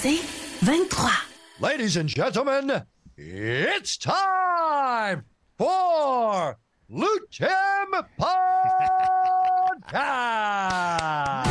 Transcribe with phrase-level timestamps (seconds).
[0.00, 0.20] C'est
[0.64, 1.10] 23.
[1.58, 2.84] Ladies and gentlemen,
[3.16, 5.24] it's time
[5.56, 6.56] for
[6.88, 8.06] Lutem
[9.90, 11.46] Podcast!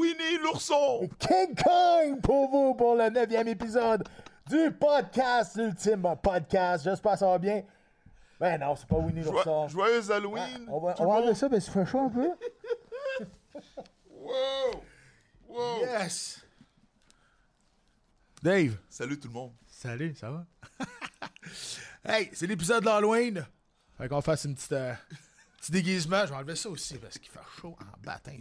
[0.00, 1.10] Winnie l'ourson!
[1.18, 4.08] King Kong pour vous pour le neuvième épisode
[4.48, 6.84] du podcast, l'ultime podcast.
[6.84, 7.62] J'espère que ça va bien.
[8.38, 9.68] Ben non, c'est pas Winnie l'ourson.
[9.68, 10.66] Joyeux Halloween!
[10.68, 12.30] On va, on va enlever ça, mais ça fait chaud un peu.
[14.08, 14.82] Wow!
[15.48, 15.80] Wow!
[15.80, 16.46] Yes!
[18.42, 18.78] Dave.
[18.88, 19.52] Salut tout le monde.
[19.66, 20.46] Salut, ça va?
[22.08, 23.46] hey, c'est l'épisode d'Halloween.
[23.98, 24.94] Fait qu'on fasse une petite, euh,
[25.58, 26.22] petit déguisement.
[26.22, 28.38] Je vais enlever ça aussi parce qu'il fait chaud en bâtins.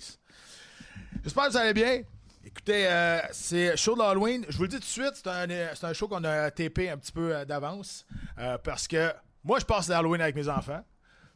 [1.23, 2.01] J'espère que vous allez bien.
[2.45, 4.45] Écoutez, euh, c'est show d'Halloween.
[4.49, 6.89] Je vous le dis tout de suite, c'est un, c'est un show qu'on a tapé
[6.89, 8.05] un petit peu euh, d'avance.
[8.39, 9.11] euh, parce que
[9.43, 10.83] moi, je passe l'Halloween avec mes enfants.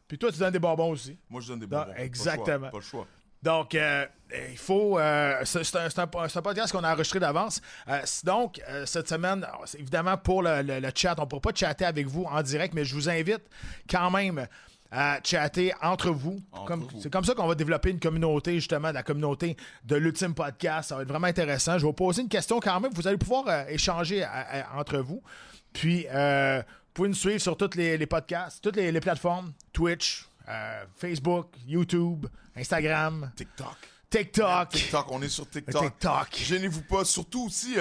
[0.08, 1.16] Puis toi, tu donnes des bonbons aussi.
[1.30, 1.84] Moi, je donne des bonbons.
[1.84, 2.70] Pas le choix, exactement.
[2.70, 3.06] Pas le choix.
[3.42, 4.06] Donc, euh,
[4.50, 4.98] il faut.
[4.98, 7.60] euh, c'est c'est un, c'est un- c'est un podcast qu'on a enregistré d'avance.
[7.88, 9.46] Euh, donc, cette semaine,
[9.78, 12.72] évidemment pour le, le- le chat, on ne pourra pas chatter avec vous en direct,
[12.74, 13.42] mais je vous invite
[13.88, 14.46] quand même
[14.96, 16.40] à chatter entre vous.
[17.02, 20.90] C'est comme ça qu'on va développer une communauté, justement, la communauté de l'ultime podcast.
[20.90, 21.72] Ça va être vraiment intéressant.
[21.72, 22.92] Je vais vous poser une question quand même.
[22.94, 24.30] Vous allez pouvoir euh, échanger à-
[24.76, 25.20] à- entre vous.
[25.72, 29.52] Puis, euh, vous pouvez nous suivre sur tous les, les podcasts, toutes les, les plateformes
[29.72, 33.74] Twitch, euh, Facebook, YouTube, Instagram, TikTok.
[34.10, 34.68] TikTok.
[34.68, 35.82] TikTok, on est sur TikTok.
[35.82, 36.28] TikTok.
[36.36, 37.04] Gênez-vous pas.
[37.04, 37.74] Surtout aussi,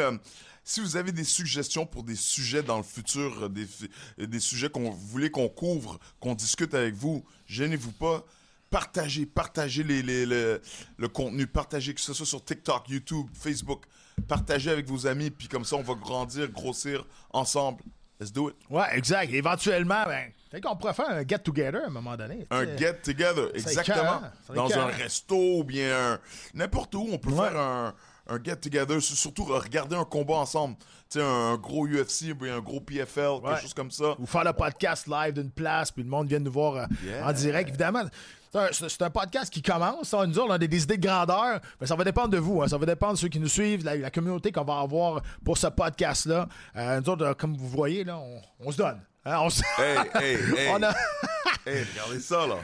[0.64, 4.90] si vous avez des suggestions pour des sujets dans le futur, euh, des, sujets qu'on
[4.92, 8.24] voulez qu'on couvre, qu'on discute avec vous, gênez-vous pas.
[8.70, 10.62] Partagez, partagez les, les- le,
[10.98, 13.84] le contenu, partagez que ce soit sur TikTok, YouTube, Facebook.
[14.28, 17.84] Partagez avec vos amis, puis comme ça, on va grandir, grossir ensemble.
[18.20, 18.56] Let's do it.
[18.70, 19.32] Ouais, exact.
[19.34, 22.48] Éventuellement, ben, peut-être qu'on pourrait faire un get-together à un moment donné.
[22.52, 22.78] Un tu sais.
[22.78, 24.22] get together, exactement.
[24.54, 26.20] Dans un resto ou bien un-
[26.54, 27.50] n'importe où, on peut Ouais.
[27.50, 27.94] faire un,
[28.28, 29.02] un get together.
[29.02, 30.76] Surtout regarder un combat ensemble.
[31.10, 33.42] Tu sais, un gros UFC un gros PFL, Ouais.
[33.52, 34.16] quelque chose comme ça.
[34.20, 37.28] Ou faire le podcast live d'une place, puis le monde vient nous voir euh, Yeah.
[37.28, 37.70] en direct.
[37.70, 38.04] Évidemment,
[38.72, 40.14] c'est un, podcast qui commence.
[40.14, 40.28] hein.
[40.28, 42.62] Nous on a des, des idées de grandeur, mais ça va dépendre de vous.
[42.62, 42.68] hein.
[42.68, 45.58] Ça va dépendre de ceux qui nous suivent, la, la communauté qu'on va avoir pour
[45.58, 46.48] ce podcast-là.
[46.76, 49.00] Euh, nous autres, euh, comme vous voyez, là, on, on se donne.
[49.26, 50.70] Hein, on, se- Hey, hey, hey.
[50.72, 50.94] on a-
[51.66, 52.58] Hey, regardez ça, là.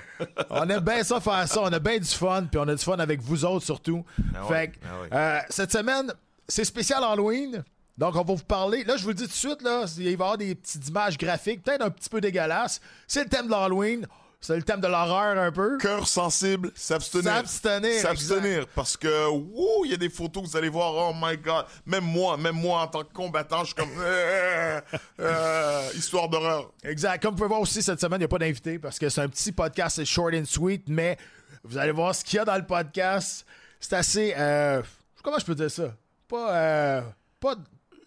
[0.50, 1.62] on aime bien ça faire ça.
[1.62, 4.04] On a bien du fun, puis on a du fun avec vous autres surtout.
[4.36, 5.08] Ah fait que, ah ouais.
[5.14, 6.12] euh, cette semaine,
[6.48, 7.64] c'est spécial Halloween.
[7.98, 8.84] Donc, on va vous parler.
[8.84, 10.86] Là, je vous le dis tout de suite, là, il va y avoir des petites
[10.88, 12.82] images graphiques, peut-être un petit peu dégueulasses.
[13.08, 14.06] C'est le thème de l'Halloween.
[14.42, 15.78] C'est le thème de l'horreur un peu.
[15.80, 17.34] Cœur sensible, s'abstenir.
[17.34, 18.68] S'abstenir, S'abstenir.
[18.74, 21.66] Parce que, wouh, il y a des photos que vous allez voir, oh my god.
[21.86, 24.80] Même moi, même moi, en tant que combattant, je suis comme, euh,
[25.20, 26.72] euh, histoire d'horreur.
[26.84, 27.22] Exact.
[27.22, 29.22] Comme vous pouvez voir aussi, cette semaine, il n'y a pas d'invité parce que c'est
[29.22, 31.18] un petit podcast, c'est short and sweet, mais
[31.66, 33.46] vous allez voir ce qu'il y a dans le podcast.
[33.82, 34.34] C'est assez.
[34.38, 34.82] euh,
[35.22, 35.94] comment je peux dire ça?
[36.30, 37.04] Pas.
[37.42, 37.56] pas,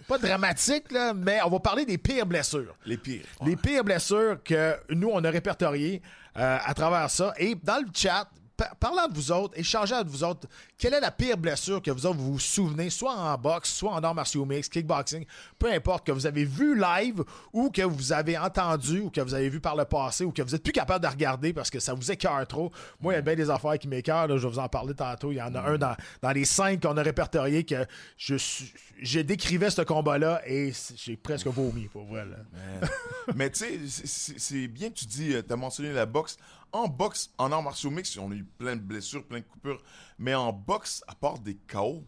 [0.06, 2.74] pas dramatique, là, mais on va parler des pires blessures.
[2.86, 3.24] Les pires.
[3.44, 6.02] Les pires blessures que nous, on a répertoriées
[6.36, 7.32] euh, à travers ça.
[7.38, 8.26] Et dans le chat,
[8.56, 10.46] pa- parlant de vous autres, échangez avec vous autres,
[10.78, 13.92] quelle est la pire blessure que vous autres vous vous souvenez, soit en boxe, soit
[13.92, 15.24] en arts martiaux mix, kickboxing,
[15.58, 19.34] peu importe, que vous avez vu live ou que vous avez entendu ou que vous
[19.34, 21.78] avez vu par le passé ou que vous êtes plus capable de regarder parce que
[21.78, 22.72] ça vous écœure trop.
[23.00, 25.30] Moi, il y a bien des affaires qui m'écœurent, je vais vous en parler tantôt.
[25.30, 27.86] Il y en a un dans, dans les cinq qu'on a répertoriés que
[28.16, 32.24] je suis, j'ai décrivé ce combat-là et j'ai presque vomi, pour vrai.
[32.24, 32.36] Là.
[33.36, 36.36] Mais tu sais, c'est- bien que tu dis, tu as mentionné la boxe.
[36.72, 39.82] En boxe, en arts martiaux mix, on a eu plein de blessures, plein de coupures.
[40.18, 42.04] Mais en boxe, à part des KO,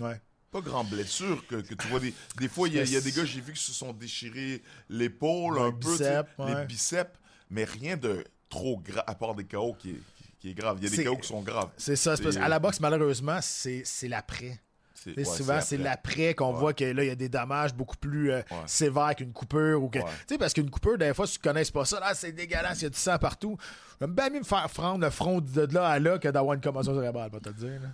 [0.00, 0.20] Ouais.
[0.50, 2.00] pas grand blessure que, que tu vois.
[2.00, 3.72] Des, des fois, il y, a- il y a des gars, j'ai vu qui se
[3.72, 6.60] sont déchirés l'épaule un peu, ouais.
[6.60, 7.16] les biceps,
[7.50, 10.78] mais rien de trop grave, à part des KO qui est, qui, qui est grave.
[10.80, 11.70] Il y a des KO qui sont graves.
[11.76, 12.16] C'est ça.
[12.16, 14.60] c'est parce qu'à la boxe, malheureusement, c'est l'après.
[15.06, 15.84] Ouais, souvent, c'est après.
[15.88, 16.58] l'après qu'on Ouais.
[16.58, 18.56] voit que là, il y a des dommages beaucoup plus euh, Ouais.
[18.66, 19.82] sévères qu'une coupure.
[19.82, 19.98] ou que.
[19.98, 22.80] Tu sais, parce qu'une coupure, des fois, si tu connais pas ça, là, c'est dégueulasse,
[22.80, 23.56] il y a du sang partout.
[24.00, 26.60] J'aime bien mieux me faire prendre le front de là à là que d'avoir une
[26.60, 27.80] commotion cérébrale, pas te dire.
[27.82, 27.88] là.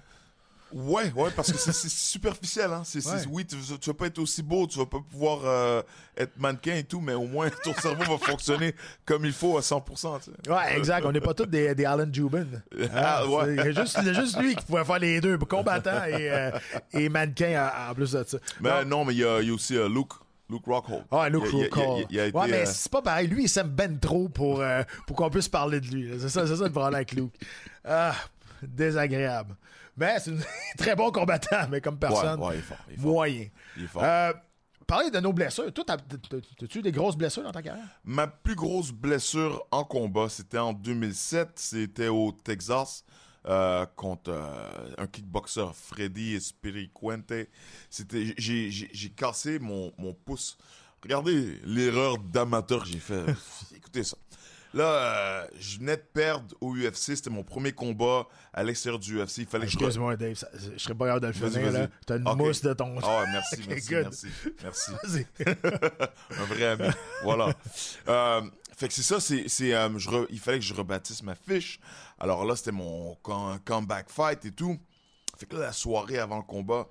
[0.75, 2.73] Ouais, ouais, parce que c'est- superficiel.
[2.73, 2.83] Hein.
[2.85, 3.23] C'est, c'est- Ouais.
[3.31, 5.83] oui, tu, tu vas pas être aussi beau, tu vas pas pouvoir euh,
[6.17, 8.75] être mannequin et tout, mais au moins ton cerveau va fonctionner
[9.07, 10.19] comme il faut à 100%.
[10.19, 10.51] Tu sais.
[10.51, 11.07] Ouais, exact.
[11.07, 12.47] On n'est pas tous des, des Alan Jubin.
[12.93, 13.55] Ah, ouais.
[13.55, 16.05] Il y, a juste, il y a juste lui qui pouvait faire les deux, combattant
[16.07, 16.51] et, euh,
[16.93, 18.39] et mannequin en, plus de ça.
[18.61, 20.13] Mais non, mais il y a, il y a aussi euh, Luke,
[20.51, 21.05] Luke Rockhold.
[21.13, 22.07] Ah, Luke Rockhold.
[22.11, 23.29] ouais, mais euh, c'est pas pareil.
[23.29, 26.11] Lui, il s'aime ben trop pour, euh, pour qu'on puisse parler de lui.
[26.19, 27.35] C'est ça, c'est ça le problème avec Luke.
[27.85, 28.15] Ah,
[28.63, 29.55] désagréable.
[29.97, 30.37] Mais c'est un
[30.79, 32.79] très bon combattant, mais comme personne, Ouais, ouais, il est fort.
[32.89, 33.05] Il est fort.
[33.13, 33.47] moyen.
[33.77, 34.03] Il est fort.
[34.05, 34.33] Euh,
[34.87, 35.73] parler de nos blessures.
[35.73, 37.87] Toi, t'as- t'as- t'as- as-tu eu des grosses blessures dans ta carrière?
[38.05, 41.51] Ma plus grosse blessure en combat, c'était en 2007.
[41.57, 43.05] C'était au Texas
[43.47, 47.33] euh, contre euh, un kickboxer, Freddy Espiricuente.
[47.91, 50.57] C'était, j'ai, j'ai, j'ai cassé mon, mon pouce.
[51.03, 53.25] Regardez l'erreur d'amateur que j'ai fait.
[53.77, 54.17] Écoutez ça.
[54.75, 57.15] Là, euh, je venais de perdre au UFC.
[57.17, 59.39] C'était mon premier combat à l'extérieur du UFC.
[59.39, 59.79] Il fallait que je...
[59.79, 61.73] re- Excuse-moi, Dave, ça- je serais pas capable de le finir.
[61.73, 61.89] là.
[62.07, 62.97] T'as une mousse de ton.
[63.03, 64.03] Ah ouais, merci, merci, good.
[64.03, 64.27] merci,
[64.63, 64.91] merci.
[65.05, 65.27] Vas-y.
[66.41, 66.89] un vrai ami.
[67.23, 67.55] Voilà.
[68.09, 68.43] Euh,
[68.77, 71.37] fait que c'est ça, c'est, c'est, euh, je re- il fallait que je rebâtisse ma
[71.37, 71.79] fiche.
[72.19, 74.77] Alors là, c'était mon com- comeback fight et tout.
[75.39, 76.89] Fait que là, la soirée avant le combat,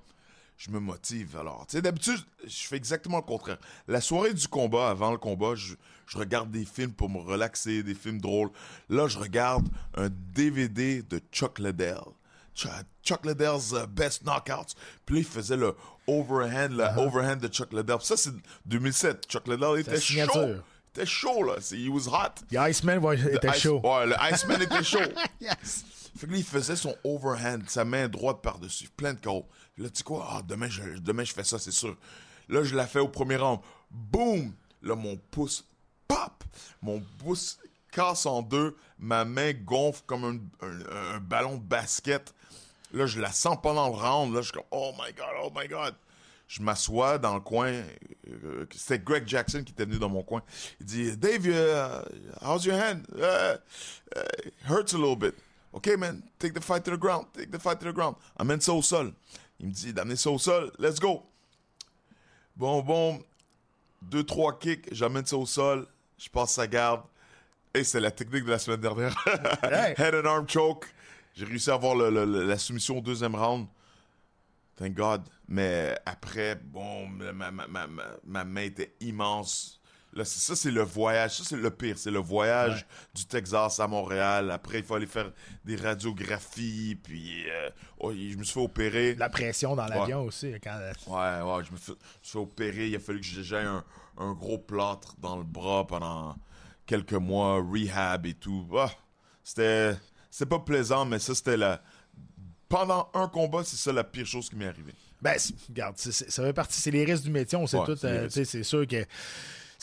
[0.57, 1.35] je me motive.
[1.37, 3.57] Alors, tu sais, d'habitude, je fais exactement le contraire.
[3.87, 5.73] La soirée du combat, avant le combat, je,
[6.07, 8.49] je regarde des films pour me relaxer, des films drôles.
[8.89, 11.97] Là, je regarde un DVD de Chuck Liddell.
[12.55, 12.71] Ch-
[13.03, 14.75] Chuck Liddell's uh, Best Knockouts.
[15.05, 15.75] Puis là, il faisait le
[16.07, 17.97] overhand, le overhand de Chuck Liddell.
[17.97, 18.33] Puis ça, c'est
[18.65, 19.25] 2007.
[19.27, 20.31] Chuck Liddell était chaud.
[20.95, 21.55] Il était chaud, là.
[21.71, 22.43] He was hot.
[22.51, 23.81] The Iceman ouais, était Ice- chaud.
[23.83, 24.99] Ouais, le Iceman était chaud.
[25.41, 25.83] Yes.
[26.15, 29.45] Fait que il faisait son overhand, sa main droite par-dessus, plein de KO.
[29.77, 30.27] Là, tu sais quoi?
[30.29, 31.97] Ah, demain, je, demain, je fais ça, c'est sûr.
[32.49, 33.59] Là, je la fais au premier round.
[33.89, 34.53] Boum!
[34.83, 35.65] Là, mon pouce,
[36.07, 36.43] pop!
[36.81, 37.57] Mon pouce
[37.91, 38.75] casse en deux.
[38.99, 40.23] Ma main gonfle comme
[40.61, 42.33] un, un- ballon de basket.
[42.91, 44.33] Là, je la sens pendant le round.
[44.35, 45.95] Là, je suis comme, oh my God, oh my God.
[46.47, 47.81] Je m'assois dans le coin.
[48.71, 50.43] C'était Greg Jackson qui était venu dans mon coin.
[50.79, 52.05] Il dit, Dave, uh,
[52.45, 53.07] how's your hand?
[53.15, 53.57] Uh,
[54.67, 55.33] hurts a little bit.
[55.73, 57.25] OK, man, take the fight to the ground.
[57.33, 58.15] Take the fight to the ground.
[58.37, 59.11] Amène ça au sol.
[59.59, 60.71] Il me dit d'amener ça au sol.
[60.79, 61.23] Let's go.
[62.55, 63.23] Bon, bon.
[64.01, 64.87] Deux, trois kicks.
[64.93, 65.87] J'amène ça au sol.
[66.17, 67.01] Je passe sa garde.
[67.73, 69.15] Et c'est la technique de la semaine dernière.
[69.97, 70.85] Head and arm choke.
[71.35, 73.65] J'ai réussi à avoir le- le- le- la soumission au deuxième round.
[74.77, 75.23] Thank God.
[75.47, 79.79] Mais après, bon, ma, ma, ma, ma, ma main était immense.
[80.15, 81.37] Là, c'est- ça, c'est le voyage.
[81.37, 81.97] Ça, c'est le pire.
[81.97, 84.51] C'est le voyage du Texas à Montréal.
[84.51, 85.31] Après, il fallait faire
[85.65, 86.95] des radiographies.
[87.03, 87.69] Puis, euh,
[87.99, 89.15] oh, je me suis fait opérer.
[89.15, 90.53] La pression dans l'avion aussi.
[90.63, 90.77] Quand...
[91.07, 92.87] Ouais, ouais, je me suis fait opérer.
[92.89, 93.83] Il a fallu que j'ai un,
[94.17, 96.35] un gros plâtre dans le bras pendant
[96.85, 98.67] quelques mois, rehab et tout.
[98.77, 98.91] Ah,
[99.43, 99.95] c'était,
[100.29, 101.81] c'était pas plaisant, mais ça, c'était la.
[102.69, 104.95] Pendant un combat, c'est ça la pire chose qui m'est arrivée.
[105.21, 107.77] Ben, c'est- regarde, c'est- c'est- ça fait partie, c'est les risques du métier, on sait
[107.77, 107.95] Ouais, tout.
[107.95, 109.05] c'est euh, c'est sûr que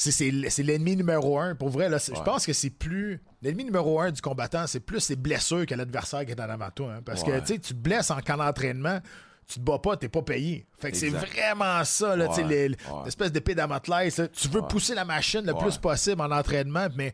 [0.01, 1.55] c'est- l'ennemi numéro un.
[1.55, 3.21] Pour vrai, là, je pense que c'est plus.
[3.43, 6.71] L'ennemi numéro un du combattant, c'est plus ses blessures que l'adversaire qui est en avant
[6.71, 6.95] toi.
[6.95, 7.01] hein.
[7.05, 7.41] parce que Ouais.
[7.43, 9.01] tu sais, tu te blesses en camp d'entraînement.
[9.47, 10.65] Tu te bats pas, t'es pas payé.
[10.79, 12.77] Fait que c'est vraiment ça, là, tu sais, Ouais, les- ouais.
[13.05, 14.17] l'espèce d'épée d'Amotlaïs.
[14.17, 14.29] là.
[14.29, 17.13] Tu veux pousser la machine le plus possible en entraînement, mais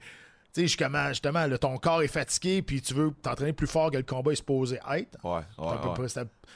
[0.52, 3.96] tu sais, justement, là, ton corps est fatigué, puis tu veux t'entraîner plus fort que
[3.96, 5.16] le combat est supposé être.
[5.24, 6.08] Ouais, ouais.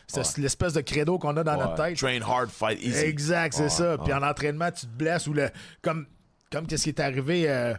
[0.06, 1.96] c'est- l'espèce de credo qu'on a dans notre tête.
[1.96, 2.98] Train hard, fight easy.
[3.04, 3.96] Exact, c'est ça.
[3.98, 5.48] Puis en entraînement, tu te blesses ou le.
[5.82, 6.06] Comme,
[6.50, 7.74] comme qu'est-ce qui est arrivé euh,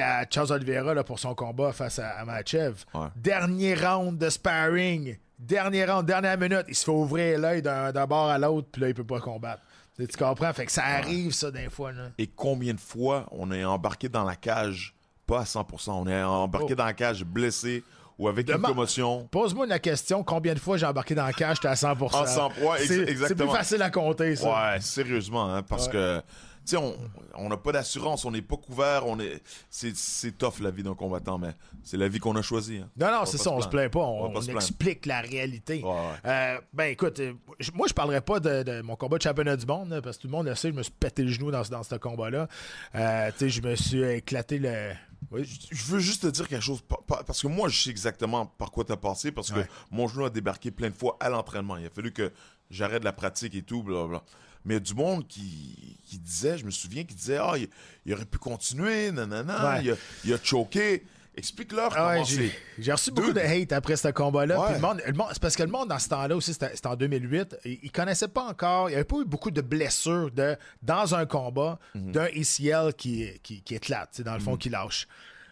[0.00, 2.84] à Charles Oliveira là, pour son combat face à, à Machev.
[2.94, 3.08] Ouais.
[3.16, 5.16] Dernier round de sparring.
[5.38, 6.64] Dernier round, dernière minute.
[6.68, 9.62] Il se fait ouvrir l'œil d'un bord à l'autre, puis là, il peut pas combattre.
[9.98, 10.52] Tu comprends?
[10.52, 11.92] Fait que ça arrive, ça, des fois.
[11.92, 12.04] Là.
[12.18, 14.94] Et combien de fois on est embarqué dans la cage,
[15.26, 16.74] pas à 100%, on est embarqué Oh.
[16.76, 17.82] dans la cage blessé
[18.18, 19.28] ou avec une commotion?
[19.30, 22.16] Pose-moi la question combien de fois j'ai embarqué dans le cage, j'étais à 100%.
[22.16, 23.52] En 100, ouais, ex- C'est- C'est plus exactement.
[23.52, 24.72] facile à compter, ça.
[24.74, 25.92] Ouais, sérieusement, hein, parce Ouais.
[25.92, 26.22] que,
[26.70, 26.94] sais,
[27.34, 30.82] on n'a pas d'assurance, on n'est pas couvert, on est, c'est, c'est tough la vie
[30.82, 32.78] d'un combattant, mais c'est la vie qu'on a choisie.
[32.78, 32.88] hein.
[32.96, 35.82] Non, On non, c'est ça, on se plaint pas, on, pas explique la réalité.
[35.82, 35.96] Ouais, ouais.
[36.26, 39.56] Euh, ben écoute, euh, je- moi je parlerai pas de, de mon combat de championnat
[39.56, 41.30] du monde, là, parce que tout le monde le sait, je me suis pété le
[41.30, 42.48] genou dans, ce- dans ce combat-là.
[42.94, 44.92] Euh, tu sais, je me suis éclaté le.
[45.30, 47.90] Oui, je- veux juste te dire quelque chose, pa- pa- parce que moi, je sais
[47.90, 49.68] exactement par quoi t'as passé, parce que Ouais.
[49.90, 51.76] mon genou a débarqué plein de fois à l'entraînement.
[51.76, 52.32] Il a fallu que
[52.70, 54.22] j'arrête la pratique et tout, blablabla.
[54.64, 57.68] Mais il du monde qui, qui disait, je me souviens, qui disait, ah, il,
[58.04, 59.84] il aurait pu continuer, nanana, Ouais.
[59.84, 61.04] il, a, il a choqué.
[61.36, 62.48] Explique-leur Ah ouais, comment
[62.78, 64.58] j'ai reçu beaucoup de hate après ce combat-là.
[64.60, 64.66] Ouais.
[64.66, 66.86] Puis le monde- le monde- C'est parce que le monde, dans ce temps-là aussi, c'était
[66.86, 70.30] en 2008, ils ils connaissaient pas encore, il n'y avait pas eu beaucoup de blessures
[70.32, 72.12] de, dans un combat Mhm.
[72.12, 75.06] d'un ACL qui, qui, qui éclate, dans le fond, qui lâche.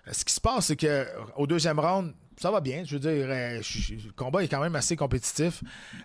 [0.07, 2.83] Euh, Ce qui se passe, c'est que au deuxième round, ça va bien.
[2.85, 5.63] Je veux dire, euh, je- je- le combat est quand même assez compétitif.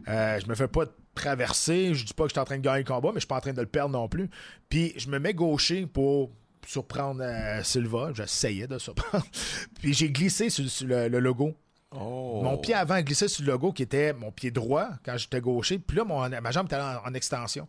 [0.08, 1.94] Euh, je me fais pas traverser.
[1.94, 3.28] Je dis pas que je suis en train de gagner le combat, mais je suis
[3.28, 4.30] pas en train de le perdre non plus.
[4.70, 6.32] Puis je me mets gaucher pour
[6.68, 8.12] surprendre euh, Silva.
[8.14, 9.26] J'essayais de surprendre.
[9.82, 11.54] Puis j'ai glissé sur, sur le, le logo.
[11.92, 12.42] Oh.
[12.44, 15.78] Mon pied avant glissait sur le logo qui était mon pied droit quand j'étais gaucher.
[15.78, 17.68] Puis là, mon- ma jambe était en, en extension.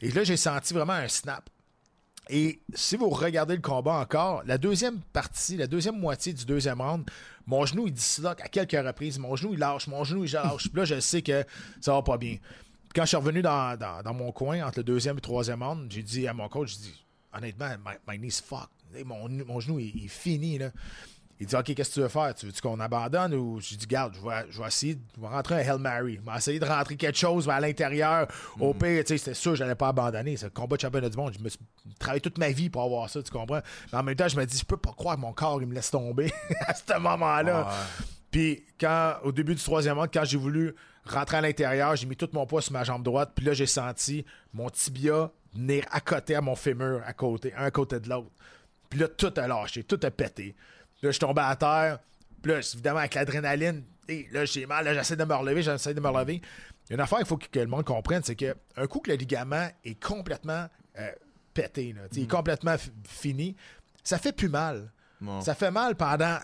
[0.00, 1.48] Et là, j'ai senti vraiment un snap.
[2.28, 6.80] Et si vous regardez le combat encore, la deuxième partie, la deuxième moitié du deuxième
[6.80, 7.04] round,
[7.46, 9.18] mon genou il disloque à quelques reprises.
[9.18, 10.68] Mon genou il lâche, mon genou il lâche.
[10.72, 11.44] Puis là, je sais que
[11.80, 12.36] ça va pas bien.
[12.94, 15.62] Quand je suis revenu dans, dans- dans mon coin entre le deuxième et le troisième
[15.62, 18.68] round, j'ai dit à mon coach, j'ai dit, honnêtement, my, my knee's fucked.
[19.06, 20.58] Mon, mon genou il, il est fini.
[20.58, 20.70] Là.
[21.38, 22.34] Il dit, OK, qu'est-ce que tu veux faire?
[22.34, 23.32] Tu veux-tu qu'on abandonne?
[23.34, 26.18] Ou j'ai dit, garde, je vais, je vais essayer, je vais rentrer un Hail Mary.
[26.24, 28.26] Je vais essayer de rentrer quelque chose à l'intérieur.
[28.58, 30.36] Au pire, tu sais, c'était sûr, je n'allais pas abandonner.
[30.36, 31.32] C'est le combat de championnat du monde.
[31.38, 31.60] Je me suis
[32.00, 33.60] travaillé toute ma vie pour avoir ça, tu comprends?
[33.92, 35.68] Mais en même temps, je me dis, je peux pas croire que mon corps, il
[35.68, 36.30] me laisse tomber
[36.66, 37.70] à ce moment-là.
[38.32, 42.16] Puis, quand, au début du troisième round, quand j'ai voulu rentrer à l'intérieur, j'ai mis
[42.16, 43.32] tout mon poids sur ma jambe droite.
[43.34, 47.64] Puis là, j'ai senti mon tibia venir à côté à mon fémur, à côté, un
[47.64, 48.30] à côté de l'autre.
[48.88, 50.54] Puis là, tout a lâché, tout a pété.
[51.02, 51.98] Là, je suis tombé à terre.
[52.42, 55.94] Puis là, évidemment, avec l'adrénaline, et là, j'ai mal, là, j'essaie de me relever, j'essaie
[55.94, 56.36] de me relever.
[56.86, 58.86] Il y a une affaire qu'il faut que, que le monde comprenne, c'est que un
[58.86, 60.66] coup que le ligament est complètement
[60.98, 61.10] euh,
[61.54, 63.54] pété, là, il est complètement f- fini,
[64.02, 64.90] ça fait plus mal.
[65.42, 66.38] Ça fait mal pendant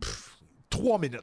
[0.00, 0.38] pff,
[0.70, 1.20] trois minutes.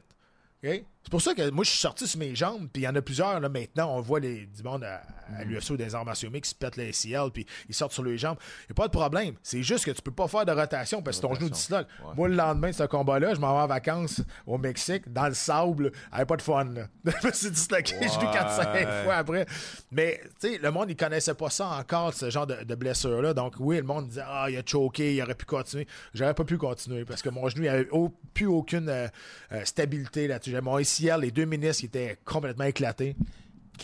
[0.64, 0.84] OK?
[1.06, 2.94] C'est pour ça que moi, je suis sorti sur mes jambes, puis il y en
[2.96, 5.02] a plusieurs, là, maintenant, on voit les, du monde à,
[5.38, 7.92] à l'UFC ou des arts martiaux mixtes qui se pètent les CL, puis ils sortent
[7.92, 8.36] sur les jambes.
[8.62, 9.34] Il n'y a pas de problème.
[9.40, 11.86] C'est juste que tu peux pas faire de rotation parce que ton genou disloque.
[12.04, 12.12] Ouais.
[12.16, 15.34] Moi, le lendemain de ce combat-là, je m'en vais en vacances au Mexique, dans le
[15.34, 16.64] sable, avec pas de fun.
[16.64, 16.88] Là.
[17.22, 19.04] je me suis disloqué genou 4-5 Ouais.
[19.04, 19.46] fois après.
[19.92, 23.32] Mais, tu sais, le monde, il connaissait pas ça encore, ce genre de, de blessure-là.
[23.32, 25.86] Donc, oui, le monde disait, ah, il a choqué, il aurait pu continuer.
[26.14, 29.06] J'aurais pas pu continuer parce que mon genou, il avait au- plus aucune euh,
[29.52, 30.60] euh, stabilité là-dessus.
[30.60, 30.78] Mon
[31.18, 33.16] Les deux ministres, qui étaient complètement éclatés.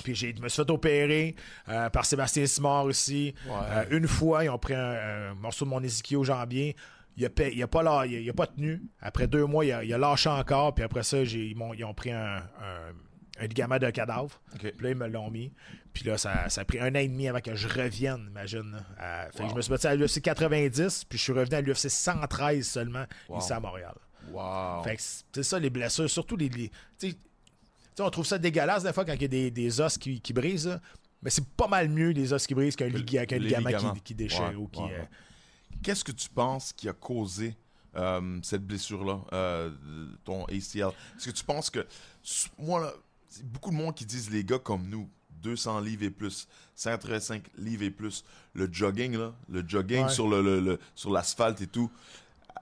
[0.05, 1.37] Puis je me suis fait opérer
[1.69, 3.35] euh, par Sébastien Simard aussi.
[3.71, 6.75] Euh, une fois, ils ont pris un, un morceau de mon ischio jambier.
[7.19, 8.81] Il a, pa- il a pas, la- il a, pas tenu.
[9.01, 10.75] Après deux mois, il a, il a lâché encore.
[10.75, 12.93] Puis après ça, ils, m'ont- ils ont pris un, un-
[13.39, 14.41] un ligament de cadavre.
[14.59, 15.53] Puis là, ils me l'ont mis.
[15.93, 18.73] Puis là, ça, ça a pris un an et demi avant que je revienne, imagine.
[18.73, 18.79] là.
[18.99, 21.61] À- fait que je me suis battu à l'UFC 90, puis je suis revenu à
[21.61, 23.05] l'UFC 113 seulement,
[23.39, 23.95] ici à Montréal.
[24.31, 24.83] Wow.
[24.85, 25.03] Fait que
[25.33, 26.49] c'est ça, les blessures, surtout les.
[26.49, 26.71] les-
[28.01, 30.33] on trouve ça dégueulasse des fois quand il y a des, des os qui, qui
[30.33, 30.81] brisent, là.
[31.23, 34.55] mais c'est pas mal mieux les os qui brisent qu'un ligament qui, qui déchire Ouais,
[34.55, 34.81] ou qui.
[34.81, 35.05] ouais, euh.
[35.83, 37.55] Qu'est-ce que tu penses qui a causé
[37.97, 39.71] euh, cette blessure-là, euh,
[40.25, 40.89] ton ACL?
[41.19, 41.87] Est-ce que tu penses que.
[42.59, 42.93] Moi, là,
[43.29, 45.09] c'est beaucoup de monde qui disent les gars comme nous,
[45.43, 48.25] 200 livres et plus, 135 livres et plus,
[48.55, 50.11] le jogging, là, le jogging Ouais.
[50.13, 51.91] sur le, le- le- sur l'asphalte et tout,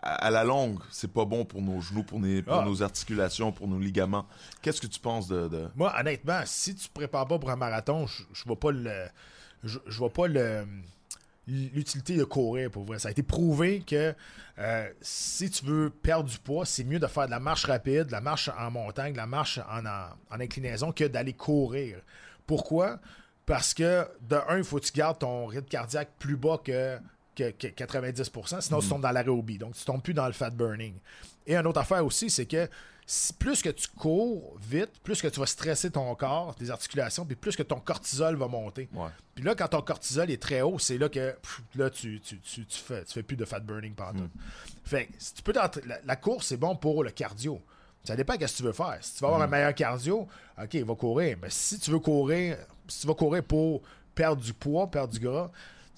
[0.02, 2.64] à la longue, c'est pas bon pour nos genoux, pour, nos- pour Ah.
[2.64, 4.26] nos articulations, pour nos ligaments.
[4.62, 5.49] Qu'est-ce que tu penses de.
[5.49, 8.71] de- Moi, honnêtement, si tu te prépares pas pour un marathon, je, je vois pas
[8.73, 9.07] le.
[9.62, 10.64] Je, je vois pas le
[11.47, 12.99] l'utilité de courir pour vrai.
[12.99, 14.14] Ça a été prouvé que
[14.59, 18.04] euh, si tu veux perdre du poids, c'est mieux de faire de la marche rapide,
[18.04, 21.99] de la marche en montagne, de la marche en, en, en inclinaison que d'aller courir.
[22.47, 22.99] Pourquoi?
[23.47, 26.99] Parce que, de un, il faut que tu gardes ton rythme cardiaque plus bas que,
[27.50, 29.59] que, que 90%, sinon tu tombes dans l'aérobie.
[29.59, 30.94] Donc, tu tombes plus dans le fat burning.
[31.47, 32.68] Et une autre affaire aussi, c'est que
[33.06, 37.25] si- plus que tu cours vite, plus que tu vas stresser ton corps, tes articulations,
[37.25, 38.88] puis plus que ton cortisol va monter.
[38.94, 39.09] Ouais.
[39.35, 42.38] Puis là, quand ton cortisol est très haut, c'est là que pff, là, tu, tu,
[42.40, 44.28] tu, tu fais, tu fais plus de fat burning pendant.
[44.85, 45.70] Fait que si tu peux la,
[46.04, 47.61] la course, c'est bon pour le cardio.
[48.04, 48.97] Ça dépend de ce que tu veux faire.
[49.02, 50.26] Si tu veux avoir un meilleur cardio,
[50.62, 51.37] OK, va courir.
[51.42, 52.56] Mais si tu veux courir,
[52.88, 53.82] si tu vas courir pour
[54.14, 55.50] perdre du poids, perdre du gras,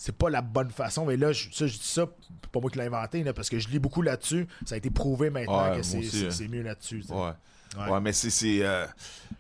[0.05, 1.05] c'est pas la bonne façon.
[1.07, 2.07] Mais là, je, ça, je dis ça,
[2.43, 4.49] c'est pas moi qui l'ai inventé, là, parce que je lis beaucoup là-dessus.
[4.67, 6.31] Ça a été prouvé maintenant Ouais, que c'est, aussi, c'est- hein.
[6.31, 7.05] c'est mieux là-dessus.
[7.11, 7.31] Ouais.
[7.89, 8.01] Ouais.
[8.01, 8.85] Mais c'est- c'est euh,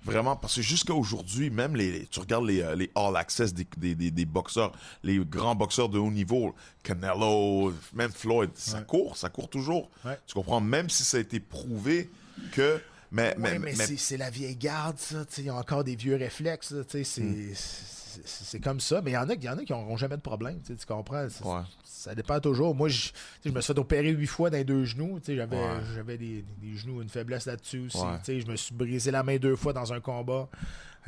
[0.05, 3.67] vraiment parce que jusqu'à aujourd'hui, même les, tu regardes les, euh, les All Access des,
[3.77, 9.17] des, des, des boxeurs, les grands boxeurs de haut niveau, Canelo, même Floyd, ça court,
[9.17, 9.91] ça court toujours.
[10.05, 10.19] Ouais.
[10.27, 10.61] Tu comprends?
[10.61, 12.09] Même si ça a été prouvé
[12.53, 12.81] que.
[13.11, 15.25] Mais, mais, Ouais, mais, mais- c'est, c'est la vieille garde, ça.
[15.29, 16.71] sais, Ils ont encore des vieux réflexes.
[16.71, 17.51] là, tu sais, C'est, Hmm.
[17.55, 17.85] c'est,
[18.25, 19.01] c'est comme ça.
[19.03, 20.61] Mais il y en a, y en a qui n'auront jamais de problème.
[20.65, 21.25] tu comprends?
[21.25, 21.61] Ouais.
[21.85, 22.75] Ça dépend toujours.
[22.75, 23.11] Moi, je,
[23.47, 25.21] me suis fait opérer huit fois dans les deux genoux.
[25.27, 26.17] J'avais, Ouais.
[26.19, 27.99] des, des genoux, une faiblesse là-dessus aussi.
[27.99, 28.41] Ouais.
[28.41, 30.49] Je me suis brisé la main deux fois dans un combat.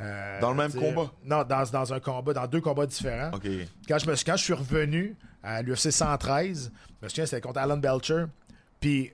[0.01, 1.11] Euh, Dans le même combat?
[1.23, 3.31] Non, dans, dans un combat, dans deux combats différents.
[3.87, 6.71] Quand je, me, suis- quand je suis revenu à l'UFC 113,
[7.01, 8.25] je me souviens, c'était contre Alan Belcher.
[8.81, 9.13] Puis,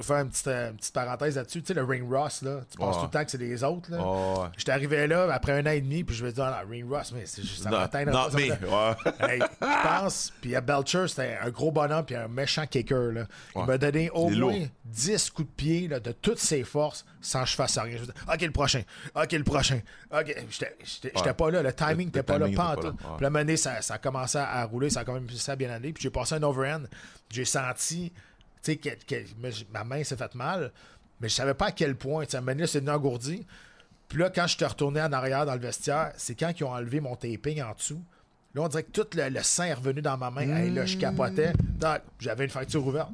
[0.00, 1.60] faire une petite, euh, une petite parenthèse là-dessus.
[1.62, 3.90] Tu sais, le Ring Ross, là, tu penses tout le temps que c'est les autres.
[3.90, 3.98] Là?
[4.00, 4.46] Oh.
[4.56, 7.12] J'étais arrivé là après un an et demi, puis je me dis, ah, Ring Ross,
[7.12, 8.04] mais c'est juste ça m'atteint.
[8.06, 8.50] non, mais.
[8.50, 9.12] Ouais.
[9.28, 13.12] Hey, je pense, puis à Belcher, c'était un gros bonhomme, puis un méchant kicker.
[13.12, 13.24] Là.
[13.54, 13.66] Il Ouais.
[13.66, 14.66] m'a donné au moins lourd.
[14.84, 17.96] 10 coups de pied là, de toutes ses forces sans que je fasse rien.
[17.96, 18.82] Je me dis, OK, le prochain.
[19.14, 19.80] OK, le prochain.
[20.12, 21.34] OK, j'étais j'étais- j'étais Ouais.
[21.34, 21.62] pas là.
[21.62, 22.94] Le timing n'était pas là, pas pas là, ouais.
[22.96, 25.28] Puis à un moment donné, ça, ça a commencé à rouler, ça a quand même
[25.30, 25.92] ça a bien aller.
[25.92, 26.82] Puis j'ai passé un overhand.
[27.30, 28.12] J'ai senti,
[29.72, 30.72] ma main s'est faite mal,
[31.20, 32.24] mais je savais pas à quel point.
[32.24, 33.46] Tu sais, donné, c'est devenu engourdi.
[34.08, 36.72] Puis là, quand je suis retourné en arrière dans le vestiaire, c'est quand ils ont
[36.72, 38.02] enlevé mon taping en dessous.
[38.54, 40.44] Là, on dirait que tout le, le sang est revenu dans ma main.
[40.70, 41.52] Là, je capotais.
[42.18, 43.10] J'avais une fracture ouverte.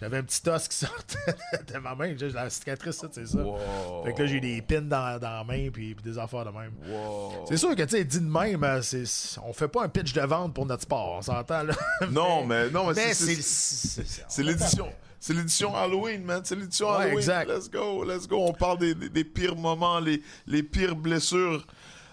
[0.00, 1.34] J'avais un petit os qui sortait
[1.72, 2.14] de ma main.
[2.16, 3.38] J'ai la cicatrice, ça, c'est ça.
[3.38, 4.04] Wow.
[4.04, 6.50] Fait que là, j'ai des pins dans, dans la main puis, puis des affaires de
[6.50, 6.72] même.
[6.88, 7.44] Wow.
[7.48, 9.04] C'est sûr que, tu sais, dit de même, euh, c'est,
[9.44, 11.74] on fait pas un pitch de vente pour notre sport, on s'entend, là.
[12.10, 14.88] Non, mais, non, mais, Mais c'est- l'édition.
[15.20, 16.42] C'est l'édition Halloween, man.
[16.44, 17.18] C'est l'édition Ouais, Halloween.
[17.18, 17.48] exact.
[17.50, 18.38] Let's go, let's go.
[18.46, 21.66] On parle des, des- des pires moments, les, les pires blessures.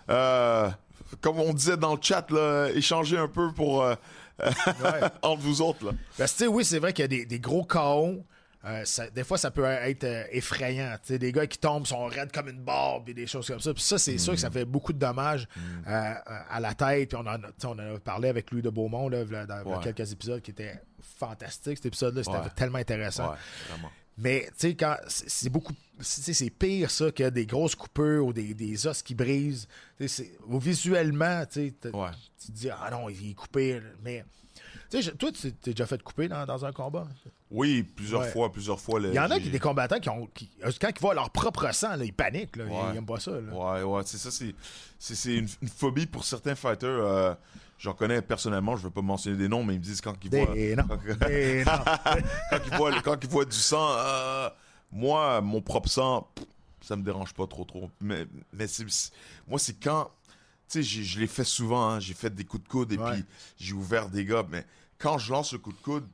[0.09, 0.69] Euh,
[1.21, 3.93] comme on disait dans le chat, là, échanger un peu pour euh,
[4.39, 5.01] Ouais.
[5.21, 5.85] entre vous autres.
[5.85, 5.91] Là.
[6.17, 8.23] Parce que, oui, c'est vrai qu'il y a des, des gros KO.
[8.65, 10.95] euh, ça- des fois, ça peut être euh, effrayant.
[11.07, 13.73] Des gars qui tombent sont raides comme une barbe et des choses comme ça.
[13.73, 15.47] Puis ça, c'est sûr que ça fait beaucoup de dommages
[15.87, 16.13] euh,
[16.49, 17.09] à la tête.
[17.09, 19.83] Puis on en, on en a parlé avec Louis de Beaumont là, dans, Ouais.
[19.83, 20.81] quelques épisodes qui étaient
[21.19, 21.77] fantastiques.
[21.77, 22.43] Cet épisode-là, c'était Ouais.
[22.55, 23.29] tellement intéressant.
[23.31, 23.37] Ouais,
[23.69, 23.91] vraiment.
[24.17, 25.73] Mais tu sais, quand c'est beaucoup.
[25.99, 29.67] c'est- pire ça que des grosses coupures ou des, des os qui brisent.
[30.47, 32.11] Ou visuellement, tu Ouais.
[32.45, 33.81] te dis, ah non, il est coupé.
[34.03, 34.23] Mais.
[34.93, 37.07] Je- toi, tu t'es déjà fait couper dans, dans un combat?
[37.51, 38.31] Oui, plusieurs Ouais.
[38.31, 38.99] fois, plusieurs fois.
[39.01, 40.27] là, Il y en a qui des combattants qui ont.
[40.27, 42.55] Qui, quand ils voient leur propre sang, là, ils paniquent.
[42.55, 42.71] Là, Ouais.
[42.89, 43.31] Ils n'aiment pas ça.
[43.31, 43.53] Là.
[43.53, 46.87] Ouais, ouais, c'est ça, c'est une, une phobie pour certains fighters.
[46.89, 47.33] euh,
[47.77, 50.29] j'en connais personnellement, je veux pas mentionner des noms, mais ils me disent quand ils
[50.29, 50.87] voient, Des noms.
[50.87, 51.71] quand, Des noms.
[52.49, 54.49] quand ils voient, quand ils voient du sang, euh,
[54.91, 56.29] moi, mon propre sang,
[56.81, 57.89] ça me dérange pas trop, trop.
[58.01, 58.65] Mais, mais
[59.47, 60.11] moi, c'est quand,
[60.69, 63.11] tu sais, je l'ai fait souvent, hein, j'ai fait des coups de coude et Ouais.
[63.13, 63.25] puis
[63.57, 64.65] j'ai ouvert des gars, mais
[64.97, 66.07] quand je lance le coup de coude,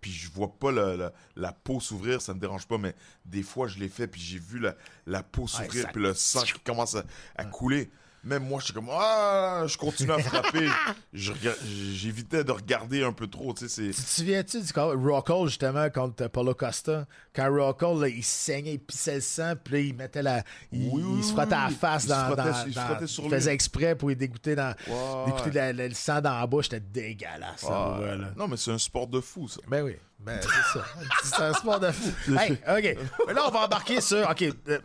[0.00, 3.42] puis je vois pas la, la- la peau s'ouvrir, ça me dérange pas, mais des
[3.42, 6.42] fois je l'ai fait, puis j'ai vu la, la peau s'ouvrir, ça- puis le sang
[6.42, 7.04] qui commence à,
[7.36, 7.90] à couler.
[8.24, 10.68] Même moi, je suis comme, ah, je continue à frapper.
[11.12, 16.26] J'évitais de regarder un peu trop, tu sais, Tu te souviens-tu du Rockall, justement, contre
[16.28, 17.06] Paulo Costa?
[17.34, 20.42] Quand Rockall, là, il saignait, il pissait le sang, puis là, il mettait la.
[20.72, 22.24] Il, Oui, il se frottait à la face Il se dans.
[22.26, 23.36] frottait- dans- il se dans- frottait sur il lui.
[23.36, 25.24] faisait exprès pour y dégoûter, dans, Ouais.
[25.26, 26.64] dégoûter la- la- le sang dans la bouche.
[26.70, 27.68] C'était dégueulasse, ça,
[28.00, 28.30] là.
[28.36, 29.60] non, mais c'est un sport de fou, ça.
[29.68, 29.96] Ben oui.
[30.20, 30.84] Ben, c'est ça.
[31.22, 32.10] C'est un sport de fou.
[32.38, 32.98] Hey, OK.
[33.26, 34.26] Mais là, on va embarquer sur.
[34.30, 34.42] OK.
[34.68, 34.78] euh,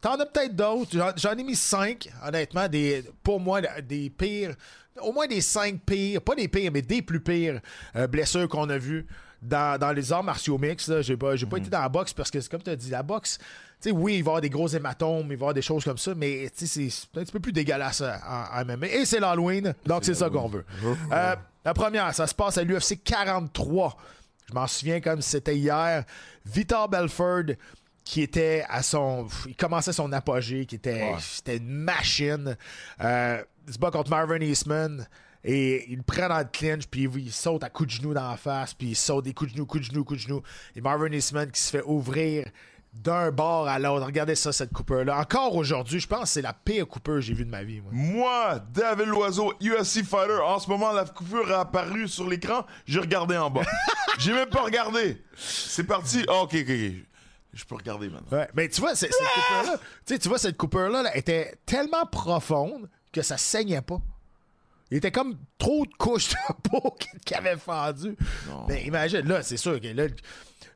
[0.00, 0.90] T'en as peut-être d'autres.
[1.16, 4.54] J'en- ai mis cinq, honnêtement, des, pour moi, des pires.
[5.00, 7.60] Au moins des cinq pires, pas des pires, mais des plus pires
[7.96, 9.06] euh, blessures qu'on a vues
[9.42, 10.90] dans, dans les arts martiaux mix.
[11.02, 12.88] J'ai pas, j'ai pas été dans la boxe parce que c'est comme tu as dit,
[12.90, 13.44] la boxe, tu
[13.80, 15.84] sais, oui, il va y avoir des gros hématomes, il va y avoir des choses
[15.84, 18.86] comme ça, mais tu sais, c'est un petit peu plus dégueulasse euh, en, en MMA.
[18.86, 20.64] Et c'est l'Halloween, donc c'est ça qu'on veut.
[21.12, 23.96] Euh, la première, ça se passe à l'UFC 43.
[24.48, 26.04] Je m'en souviens comme c'était hier.
[26.46, 27.52] Vitor Belford,
[28.06, 29.26] qui était à son.
[29.46, 31.16] Il commençait son apogée, qui était, Ouais.
[31.18, 32.56] c'était une machine.
[33.02, 35.06] Euh, il se bat contre Marvin Eastman.
[35.48, 38.28] Et il le prend dans le clinch, puis il saute à coups de genoux dans
[38.30, 40.42] la face, puis il saute des coups de genoux, coups de genoux, coups de genoux.
[40.74, 42.48] Et Marvin Eastman qui se fait ouvrir
[42.92, 44.06] d'un bord à l'autre.
[44.06, 45.20] Regardez ça, cette coupeur-là.
[45.20, 47.80] Encore aujourd'hui, je pense que c'est la pire coupeur que j'ai vue de ma vie.
[47.80, 47.90] moi.
[47.92, 52.98] Moi, David Loiseau, UFC Fighter, en ce moment, la coupure est apparue sur l'écran, j'ai
[52.98, 53.62] regardé en bas.
[54.18, 55.22] j'ai même pas regardé.
[55.36, 56.24] C'est parti.
[56.28, 57.06] Ah, ok, ok, ok.
[57.56, 58.36] Je peux regarder maintenant.
[58.38, 63.22] Ouais, mais tu vois, cette coupeur-là, tu vois, cette coupeur-là là, était tellement profonde que
[63.22, 64.00] ça saignait pas.
[64.90, 68.14] Il était comme trop de couches de peau qui qui avait fendu.
[68.68, 70.06] Mais imagine, là, c'est sûr que là,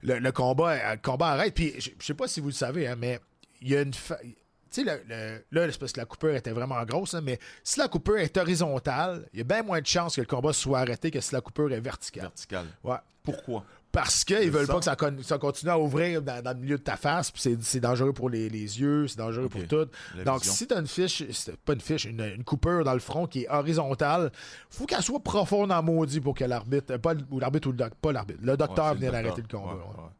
[0.03, 1.55] le, le combat, euh, le combat arrête.
[1.55, 3.21] Puis, je je sais pas si vous le savez, hein, mais
[3.61, 3.93] il y a une.
[3.95, 4.31] fa- Tu
[4.71, 7.79] sais, le- le- là, c'est parce que la coupure était vraiment grosse, hein, mais si
[7.79, 10.79] la coupure est horizontale, il y a bien moins de chances que le combat soit
[10.81, 12.23] arrêté que si la coupure est verticale.
[12.25, 12.67] Vertical.
[12.83, 12.97] Ouais.
[13.23, 13.65] Pourquoi?
[13.93, 14.73] Parce qu'ils veulent ça.
[14.75, 17.31] pas que ça, con- ça continue à ouvrir dans, dans le milieu de ta face,
[17.33, 19.87] puis c'est- dangereux pour les, les yeux, c'est dangereux pour tout.
[20.17, 20.53] La Donc, vision.
[20.55, 21.25] si tu as une fiche,
[21.65, 24.31] pas une fiche, une, une coupure dans le front qui est horizontale,
[24.71, 27.95] faut qu'elle soit profonde en maudit pour que l'arbitre, pas ou l'arbitre ou le doc,
[28.01, 29.73] pas l'arbitre, le docteur Ouais, vienne le arrêter le combat.
[29.75, 29.87] Ouais, ouais.
[30.05, 30.11] ouais.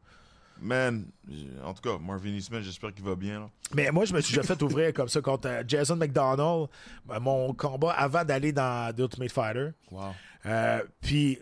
[0.63, 1.05] Man,
[1.65, 3.39] en tout cas, Marvin Eastman, j'espère qu'il va bien.
[3.39, 3.49] Là.
[3.73, 6.67] Mais moi, je me suis déjà fait ouvrir comme ça contre euh, Jason McDonald,
[7.09, 9.69] euh, mon combat avant d'aller dans The Ultimate Fighter.
[9.89, 10.01] Wow.
[10.45, 11.37] Euh, puis,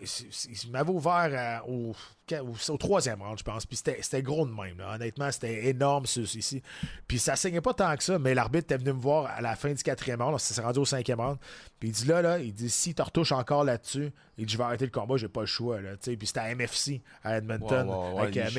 [0.66, 1.94] il m'avait ouvert au,
[2.34, 3.66] au, au troisième round, je pense.
[3.66, 4.78] Puis, c'était gros de même.
[4.78, 4.96] là.
[4.96, 6.62] Honnêtement, c'était énorme, ce- ici.
[7.08, 9.56] Puis, ça saignait pas tant que ça, mais l'arbitre est venu me voir à la
[9.56, 10.38] fin du quatrième round.
[10.40, 11.38] Ça s'est rendu au cinquième round.
[11.80, 14.58] Puis, il dit là, là, il dit si tu retouches encore là-dessus, il dit je
[14.58, 15.80] vais arrêter le combat, j'ai pas le choix.
[15.80, 18.54] Là, puis, c'était à MFC, à Edmonton, Ouais, ouais, ouais, avec euh, il-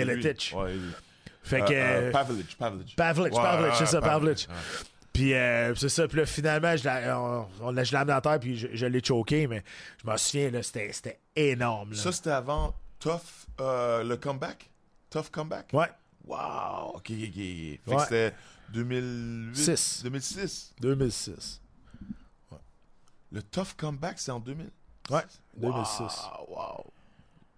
[1.43, 2.13] Fait Euh, que.
[2.13, 2.97] Pavlich, Pavlich.
[2.97, 4.49] Pavlich, Pavlich, c'est ça, Pavlich.
[5.13, 6.07] Puis euh, c'est ça.
[6.09, 8.87] Puis là, finalement, je l'ai- on, on l'a- je amené à terre, puis je, je
[8.87, 9.65] l'ai choqué, mais
[10.03, 11.91] je m'en souviens, là, c'était, c'était énorme.
[11.91, 11.97] Là.
[11.97, 13.21] Ça, c'était avant Tough,
[13.61, 14.71] euh, le comeback?
[15.11, 15.71] Tough comeback?
[15.73, 15.89] ouais,
[16.27, 17.11] Wow, ok, ok, ok.
[17.11, 17.97] Fait Ouais.
[17.97, 18.35] que c'était
[18.73, 19.57] 2008?
[19.57, 20.03] Six.
[20.05, 20.75] 2006.
[20.81, 21.61] 2006.
[23.33, 24.71] Le Tough comeback, c'est en 2000?
[25.11, 25.23] Ouais,
[25.57, 25.99] 2006.
[26.49, 26.85] Wow, wow.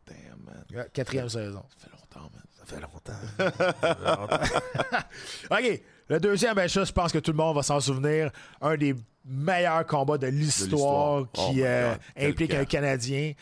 [0.06, 0.64] Damn, man.
[0.72, 1.64] Ouais, quatrième saison.
[1.78, 2.42] Ça fait longtemps, man.
[2.58, 3.12] Ça fait longtemps.
[3.38, 5.08] Ça fait longtemps.
[5.50, 5.82] OK.
[6.12, 8.30] Le deuxième, ben je pense que tout le monde va s'en souvenir.
[8.60, 8.94] Un des
[9.24, 13.32] meilleurs combats de l'histoire qui Oh euh, implique un Canadien.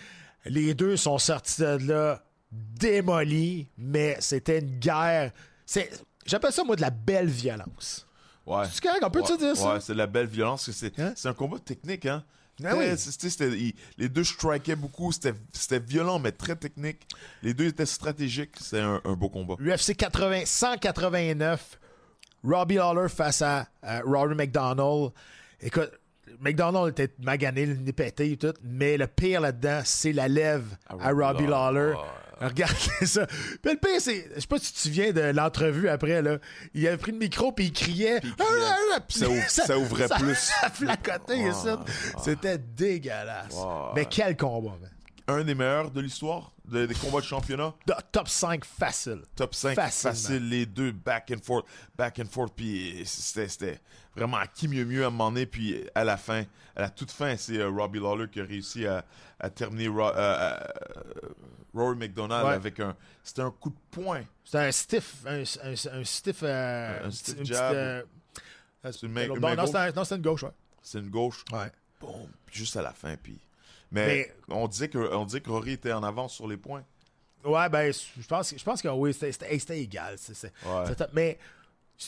[0.44, 5.32] Les deux sont sortis de là démolis, mais c'était une guerre.
[5.66, 5.90] C'est,
[6.24, 8.06] j'appelle ça, moi, de la belle violence.
[8.46, 8.62] Ouais.
[8.72, 9.74] C'est correct, on peut ouais, dire ça?
[9.74, 10.66] Ouais, c'est de la belle violence.
[10.66, 11.12] que C'est Hein?
[11.16, 12.22] c'est un combat technique, hein?
[12.64, 13.74] Ah oui.
[13.98, 15.10] Les deux stricaient beaucoup.
[15.10, 17.00] C'était c'était violent, mais très technique.
[17.42, 18.54] Les deux étaient stratégiques.
[18.60, 19.54] C'est un, un beau combat.
[19.54, 21.80] UFC 80, 189,
[22.44, 23.66] Robbie Lawler face à,
[24.04, 25.12] Rory McDonald.
[25.60, 25.90] Écoute,
[26.40, 30.76] McDonald était magané, le nez pété et tout, mais le pire là-dedans, c'est la lèvre
[30.88, 31.94] à, À Robbie Robbie Lawler.
[32.40, 32.76] Regardez
[33.06, 33.26] ça.
[33.26, 34.30] Puis le pire, c'est.
[34.34, 36.38] Je sais pas si tu te souviens de l'entrevue après, là.
[36.72, 38.18] Il avait pris le micro puis il criait.
[38.22, 38.34] il criait.
[38.40, 38.44] Ah,
[38.94, 40.34] ah, ah, Ça ouvre- ça ouvrait plus.
[40.62, 41.50] Ça flacotait.
[42.24, 43.56] C'était dégueulasse.
[43.94, 44.90] Mais quel combat, man.
[45.28, 46.50] Un des meilleurs de l'histoire?
[46.70, 47.74] De- des combats de championnat?
[48.12, 49.22] Top 5 facile.
[49.36, 50.14] Top 5 Facilement.
[50.14, 53.80] facile, les deux back and forth, back and forth, puis c'était c'était
[54.16, 56.44] vraiment à qui mieux mieux à un moment donné, puis à la fin,
[56.76, 59.04] à la toute fin, c'est euh, Robbie Lawler qui a réussi à,
[59.38, 61.28] à terminer Ro- euh, euh,
[61.74, 62.54] Rory McDonald Ouais.
[62.54, 64.22] avec un, c'était un coup de poing.
[64.44, 65.14] C'est un stiff.
[65.26, 66.40] Un, un- un stiff.
[66.42, 68.04] euh, Un stiff petite, jab.
[68.82, 69.54] C'est une main- non,
[69.94, 70.50] non, c'est une gauche, ouais.
[70.82, 71.70] C'est une gauche, Ouais.
[72.46, 73.38] puis juste à la fin, puis.
[73.92, 74.06] Mais,
[74.48, 76.84] Mais- on disait que on disait que Rory était en avance sur les points.
[77.44, 80.14] Ouais, ben, je pense, je pense que oui, c'était- égal.
[80.14, 80.84] Ouais.
[80.86, 81.38] c'était- mais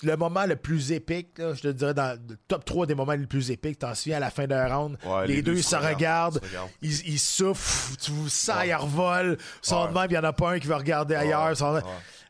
[0.02, 3.12] le moment le plus épique, là, je te dirais dans le top 3 des moments
[3.12, 6.40] les plus épiques, t'en souviens à la fin d'un round, Ouais, les, deux, se regardent,
[6.42, 6.70] se regardent.
[6.82, 8.68] ils, ils souffrent, tu vous sens, Ouais.
[8.68, 11.56] ils revolent, sont de même, il y en a pas un qui va regarder ailleurs.
[11.56, 11.80] sont-.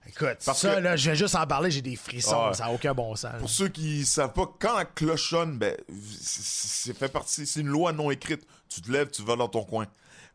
[0.08, 2.72] Écoute, Parce ça, que- là, je vais juste en parler, j'ai des frissons, ça n'a
[2.72, 3.32] aucun bon sens.
[3.34, 3.38] là.
[3.38, 7.60] Pour ceux qui savent pas, quand la cloche sonne, ben, c'est c'est fait partie, c'est
[7.60, 8.44] une loi non écrite.
[8.74, 9.86] Tu te lèves, tu vas dans ton coin.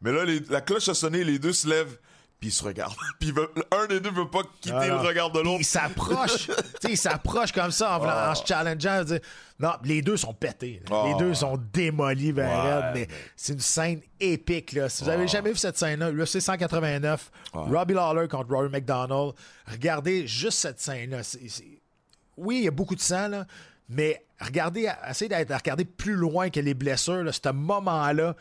[0.02, 1.98] Mais là, les- la cloche a sonné, les deux se lèvent,
[2.40, 2.94] puis ils se regardent.
[3.20, 3.34] Puis
[3.72, 5.60] un des deux veut pas quitter Ah, le regard de l'autre.
[5.60, 6.50] Ils s'approchent.
[6.88, 9.04] ils s'approchent comme ça en, se challengeant.
[9.04, 9.20] dire,
[9.60, 10.84] Non, les deux sont pétés.
[10.88, 11.16] Les Ah.
[11.18, 14.74] deux sont démolis vers Ouais, raide, mais mais- c'est une scène épique.
[14.74, 14.88] Là.
[14.88, 19.34] Si vous avez jamais vu cette scène-là, UFC 189, Robbie Lawler contre Rory McDonald,
[19.66, 21.22] regardez juste cette scène-là.
[22.38, 23.48] Oui, il y a beaucoup de sang, là,
[23.90, 27.24] mais regardez, essayez d'être- de regarder plus loin que les blessures.
[27.24, 28.36] Là, ce moment-là,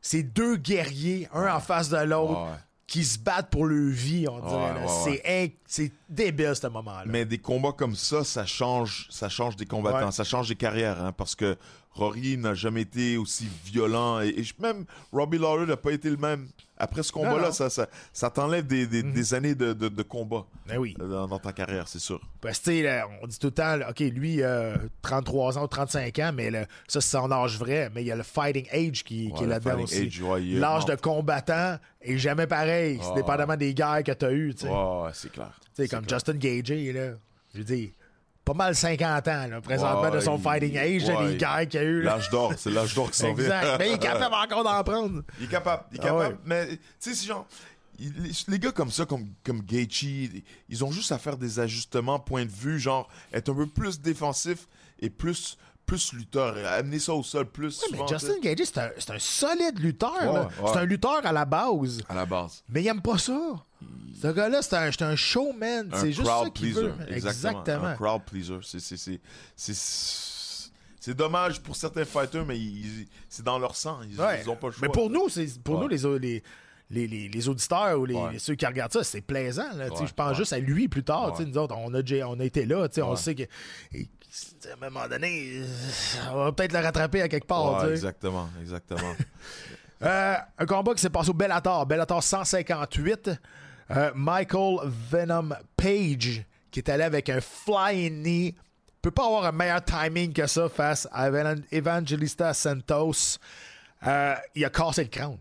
[0.00, 2.56] c'est deux guerriers, un en face de l'autre, Ouais.
[2.86, 4.84] qui se battent pour leur vie, on dirait.
[4.84, 7.04] Ouais, c'est débile, ce moment-là.
[7.06, 11.02] Mais des combats comme ça, ça change, ça change des combattants, ça change des carrières,
[11.02, 11.56] hein, parce que
[11.92, 16.48] Rory n'a jamais été aussi violent et, même Robbie Lawler n'a pas été le même.
[16.78, 20.44] Après ce combat-là, ça, ça, ça t'enlève des, des, des années de, de, de combat
[20.66, 20.94] Ben oui.
[20.98, 22.20] dans, dans ta carrière, c'est sûr.
[22.40, 25.64] Parce que, sais, là, on dit tout le temps, là, OK, lui, euh, 33 ans
[25.64, 26.50] ou 35 ans, mais
[26.86, 27.90] ça, c'est son âge vrai.
[27.94, 30.10] Mais il y a le fighting age qui, est là-dedans aussi.
[30.22, 33.00] ouais, L'âge de combattant est jamais pareil.
[33.02, 34.54] C'est dépendamment des guerres que tu as eues.
[34.62, 35.58] Ouais, c'est clair.
[35.74, 37.12] Tu sais, comme Justin Gagey, là,
[37.54, 37.90] je veux dire,
[38.48, 41.68] pas mal 50 ans, là, présentement, Ouais, de son il- fighting age, ouais, les guerres
[41.68, 42.02] qu'il y a eu.
[42.02, 43.44] L'âge d'or, c'est l'âge d'or qui s'en vient.
[43.44, 43.78] Exact.
[43.78, 45.22] Mais il est capable encore d'en prendre.
[45.38, 46.34] Il est capable, il est Ah capable.
[46.34, 46.40] ouais.
[46.46, 47.46] Mais, tu sais, c'est genre,
[47.98, 50.30] les, les gars comme ça, comme, comme Gaethje,
[50.68, 54.00] ils ont juste à faire des ajustements, point de vue, genre, être un peu plus
[54.00, 54.66] défensif
[55.00, 55.58] et plus,
[55.88, 58.06] plus lutteur, amener ça au sol plus Mais souvent.
[58.06, 58.40] Justin tu sais.
[58.40, 60.12] Gagey, c'est un, c'est un solide lutteur.
[60.22, 60.70] Ouais, ouais.
[60.72, 62.00] C'est un lutteur à la base.
[62.08, 62.62] À la base.
[62.68, 63.38] Mais il aime pas ça.
[64.20, 65.88] Ce gars-là, c'est un, c'est un showman.
[65.92, 66.92] Un C'est juste ça qu'il veut.
[67.08, 67.60] Exactement.
[67.62, 67.86] Exactement.
[67.86, 68.58] Un crowd pleaser.
[68.62, 69.20] C'est- c'est-
[69.56, 74.00] c'est- dommage pour certains fighters, mais ils- c'est dans leur sang.
[74.10, 74.42] Ils, Ouais.
[74.44, 74.86] ils ont pas le choix.
[74.86, 75.82] Mais pour nous, c'est pour Ouais.
[75.82, 76.42] nous les, les,
[76.90, 78.38] les, les, les auditeurs ou les, Ouais.
[78.38, 79.72] ceux qui regardent ça, c'est plaisant.
[79.74, 80.34] Là, Ouais, je pense ouais.
[80.34, 81.38] juste à lui plus tard.
[81.38, 81.46] Ouais.
[81.46, 82.88] Nous autres, on a, on a été là.
[82.98, 83.16] On Ouais.
[83.16, 83.44] sait que.
[84.70, 85.66] À un moment donné, euh,
[86.32, 87.82] on va peut-être le rattraper à quelque part.
[87.82, 89.12] Ouais, exactement, exactement.
[90.00, 91.84] Euh, un combat qui s'est passé au Bellator.
[91.84, 93.30] Bellator 158.
[93.90, 98.54] Euh, Michael Venom Page, qui est allé avec un flying knee.
[99.02, 103.38] Peut pas avoir un meilleur timing que ça face à Evan- Evangelista Santos.
[104.06, 105.36] Euh, il a cassé le crâne.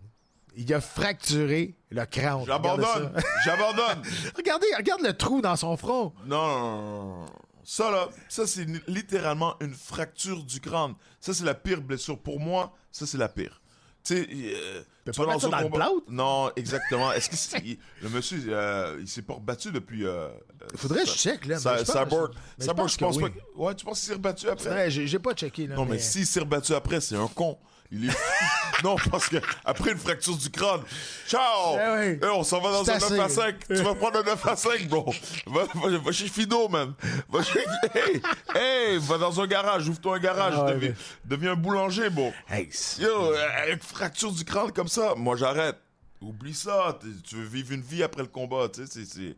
[0.56, 2.43] Il a fracturé le crâne.
[2.47, 3.12] J'abandonne,
[3.45, 4.02] j'abandonne.
[4.36, 6.13] Regardez, regarde le trou dans son front.
[6.26, 7.28] Non,
[7.69, 10.93] Ça, là, ça, c'est littéralement une fracture du crâne.
[11.19, 12.17] Ça, c'est la pire blessure.
[12.17, 13.62] Pour moi, ça, c'est la pire.
[14.06, 15.95] Tu sais, euh, tu ça un dans le combat- plâtre?
[16.08, 17.12] Non, exactement.
[17.12, 17.58] Est-ce que
[18.03, 20.06] le monsieur, euh, il s'est pas rebattu depuis.
[20.08, 20.30] euh,
[20.71, 21.60] Il faudrait que je check, là.
[21.60, 23.30] ça- Cyborg, je pense que pas.
[23.58, 24.89] Ouais, tu penses qu'il s'est rebattu après?
[24.89, 25.67] J'ai j'ai pas checké.
[25.67, 27.60] Là, Non, mais, s'il s'est rebattu après, c'est un con.
[27.91, 28.13] Il est
[28.84, 30.82] Non, parce que après une fracture du crâne,
[31.28, 31.78] ciao!
[31.80, 32.19] Eh oui.
[32.21, 33.36] Eh, on s'en va dans un 9 à assez.
[33.36, 33.56] 5.
[33.69, 35.12] Tu vas prendre un 9 à 5, bro.
[35.47, 36.93] Va, va- va chez Fido, man.
[37.30, 37.60] Va chez.
[37.95, 38.21] Hey,
[38.54, 39.88] hey, va dans un garage.
[39.89, 40.54] Ouvre-toi un garage.
[40.58, 40.93] Ah deviens,
[41.26, 42.32] deviens un boulanger, bro.
[42.50, 43.34] Hey, c'est- Yo,
[43.71, 45.78] une fracture du crâne comme ça, moi j'arrête.
[46.21, 47.00] Oublie ça.
[47.28, 49.06] Tu veux vivre une vie après le combat, tu sais.
[49.06, 49.36] c'est-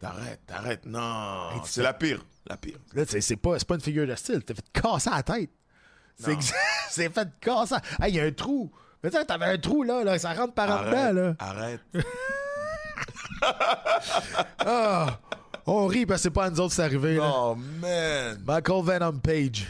[0.00, 0.84] T'arrêtes, t'arrêtes.
[0.84, 1.52] Non.
[1.54, 2.22] Hey, C'est la pire.
[2.46, 2.76] La pire.
[2.92, 4.42] Là, c'est pas, pas une figure de style.
[4.44, 5.50] T'as fait casser la tête.
[6.90, 7.76] C'est fait casser.
[8.00, 8.70] Hey, il y a un trou.
[9.02, 11.34] Mais tu t'avais un trou, là, là, ça rentre par en dedans, Arrête, là.
[11.38, 11.80] arrête.
[14.64, 15.18] Ah,
[15.66, 17.30] on rit parce que c'est pas à nous autres c'est arrivé, là.
[17.34, 18.40] Oh, man.
[18.46, 19.66] Michael Venom Page.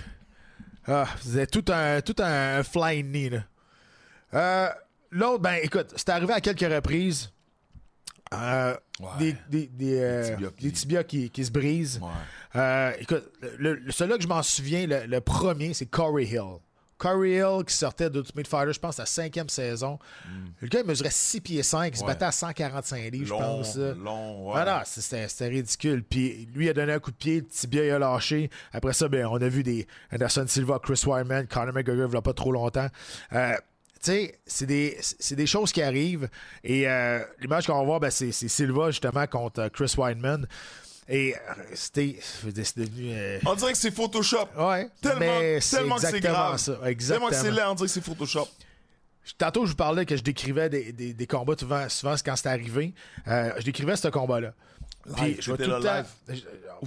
[0.87, 3.39] Ah, c'est tout un, tout un flying knee, là.
[4.35, 4.69] Euh,
[5.11, 7.32] L'autre, ben, écoute, c'est arrivé à quelques reprises.
[8.33, 9.09] Euh, Ouais.
[9.19, 11.99] Des, des, des, euh, tibias qui- des tibias qui, qui se brisent.
[12.01, 12.09] Ouais.
[12.57, 13.25] Euh, écoute,
[13.59, 16.59] le, le- celui-là que je m'en souviens, le, le premier, c'est Corey Hill.
[16.99, 19.99] Corey Hill qui sortait d'Ultimate Fighter, je pense, à la cinquième saison.
[20.61, 22.07] Le gars, il mesurait 6 pieds 5, il se Hmm.
[22.07, 22.13] Ouais.
[22.13, 23.77] battait à 145 livres, je pense.
[23.77, 24.63] long, ouais.
[24.85, 26.05] C'était ridicule.
[26.05, 28.51] Puis lui, il a donné un coup de pied, le tibia, il a lâché.
[28.73, 32.17] Après ça, ben, on a vu des Anderson Silva, Chris Wyman, Conor McGregor, il y
[32.19, 32.87] a pas trop longtemps.
[33.33, 33.55] Euh,
[34.11, 36.29] sais, c'est des, c'est des choses qui arrivent.
[36.65, 40.47] Et euh, l'image qu'on va voir, ben, c'est c'est Silva, justement, contre euh, Chris Wyman.
[41.09, 41.35] Et
[41.75, 43.13] c'était c'est devenu...
[43.13, 44.49] euh, On dirait que c'est Photoshop.
[44.57, 46.57] Ouais, Tellement, mais c'est tellement que c'est grave.
[46.59, 46.73] ça.
[46.73, 47.29] Tellement Exactement.
[47.29, 48.49] que c'est laid, on dirait que c'est Photoshop.
[49.39, 52.49] Tantôt, je vous parlais que je décrivais des, des, des combats souvent, souvent quand c'était
[52.49, 52.93] arrivé.
[53.29, 54.53] Euh, je décrivais ce combat-là.
[55.17, 56.03] Puis, Live, je tout le temps.
[56.29, 56.41] je-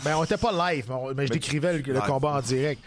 [0.04, 2.02] Ben, on n'était pas live, mais, on- mais je Mais décrivais le, le live.
[2.04, 2.82] combat en direct.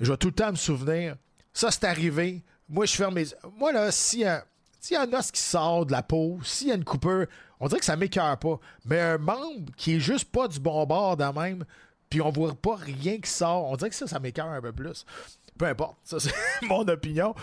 [0.00, 1.16] Je vais tout le temps me souvenir.
[1.52, 2.42] Ça, c'est arrivé.
[2.68, 3.26] Moi, je ferme mes.
[3.58, 4.44] Moi, là, s'il y, a-
[4.80, 7.26] s'il y a un os qui sort de la peau, s'il y a une coupure,
[7.60, 8.58] on dirait que ça m'écœure pas.
[8.84, 11.64] Mais un membre qui est juste pas du bon bord de même,
[12.10, 14.72] puis on voit pas rien qui sort, on dirait que ça, ça m'écœure un peu
[14.72, 15.04] plus.
[15.58, 15.96] Peu importe.
[16.04, 17.34] Ça, c'est mon opinion.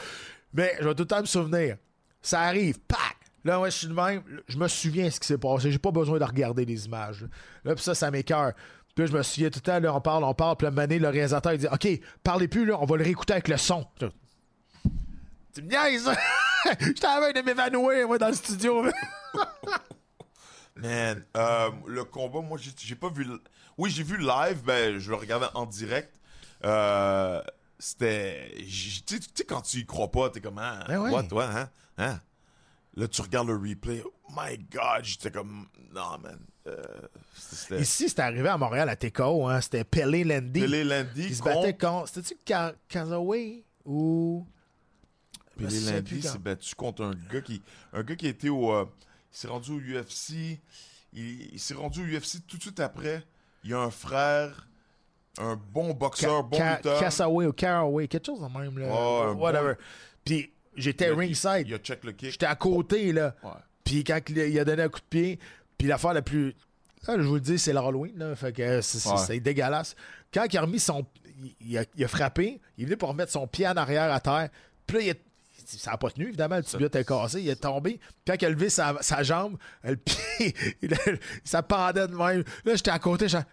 [0.54, 1.78] Mais je vais tout le temps me souvenir.
[2.22, 3.18] Ça arrive, pac!
[3.44, 4.24] Là, moi, je suis de même.
[4.48, 5.70] Je me souviens ce qui s'est passé.
[5.70, 7.22] J'ai pas besoin de regarder les images.
[7.22, 7.28] Là,
[7.66, 8.54] Là, puis ça, ça m'écœure.
[8.96, 10.56] Puis là, je me souviens tout le temps, là, on parle, on parle.
[10.56, 11.88] Puis là, Mané, le réalisateur, il dit OK,
[12.24, 13.86] parlez plus, là, on va le réécouter avec le son.
[15.56, 16.10] Tu me niaises!
[16.82, 18.84] J'étais à de m'évanouir, moi, dans le studio.
[20.76, 23.24] Man, euh, le combat, moi, j'ai pas vu.
[23.24, 23.42] le-
[23.78, 26.14] Oui, j'ai vu live, ben, je le regardais en direct.
[26.66, 27.42] Euh,
[27.80, 28.52] C'était.
[28.58, 28.68] Tu
[29.36, 30.58] sais- quand tu y crois pas, t'es comme.
[30.60, 31.12] Ah, Ben ouais.
[31.12, 31.70] What, toi, hein?
[31.98, 32.20] Hein?
[32.96, 34.02] Là, tu regardes le replay.
[34.06, 35.68] Oh my god, j'étais comme.
[35.94, 36.40] Non, man.
[36.68, 36.84] Euh,
[37.38, 37.80] C'était.
[37.82, 39.48] Ici, c'était arrivé à Montréal, à TKO.
[39.48, 40.62] Hein, c'était Pelé Landy.
[40.62, 42.10] Pelé Landy qui se battait contre.
[42.10, 44.46] C'était-tu Ka- Kazaway ou.
[45.58, 47.62] Pelé Landy s'est battu contre un gars qui.
[47.94, 48.72] Un gars qui était au.
[48.74, 48.86] euh,
[49.34, 50.60] il s'est rendu au UFC.
[51.14, 53.24] Il, il s'est rendu au UFC tout de suite après.
[53.64, 54.68] Il y a un frère.
[55.38, 57.00] Un bon boxeur, bon lutteur.
[57.00, 58.78] Kassaway ou Caraway, quelque chose de même.
[58.80, 58.88] Là.
[58.88, 59.74] Un Whatever.
[59.74, 59.80] bon-
[60.24, 61.66] Puis j'étais ringside.
[61.68, 62.32] Il a check le kick.
[62.32, 63.36] J'étais à côté, là.
[63.44, 63.50] Ouais.
[63.84, 65.40] Puis quand il a, donné un coup de pied,
[65.78, 66.54] puis l'affaire la plus.
[67.08, 68.36] Là, je vous le dis, c'est l'Halloween, là.
[68.36, 69.40] Fait que c'est Ouais.
[69.42, 69.96] dégueulasse.
[70.34, 71.06] Quand il a remis son.
[71.38, 74.12] Il, il a, il a frappé, il est venu pour remettre son pied en arrière
[74.14, 74.50] à terre.
[74.88, 75.16] Puis là, il a-
[75.66, 76.58] ça n'a pas tenu, évidemment.
[76.58, 78.00] Le tibia était cassé, il est tombé.
[78.00, 80.94] Puis quand il a levé sa, sa jambe, le pied, il
[81.44, 82.44] ça pendait de même.
[82.66, 83.44] Là, j'étais à côté, j'étais.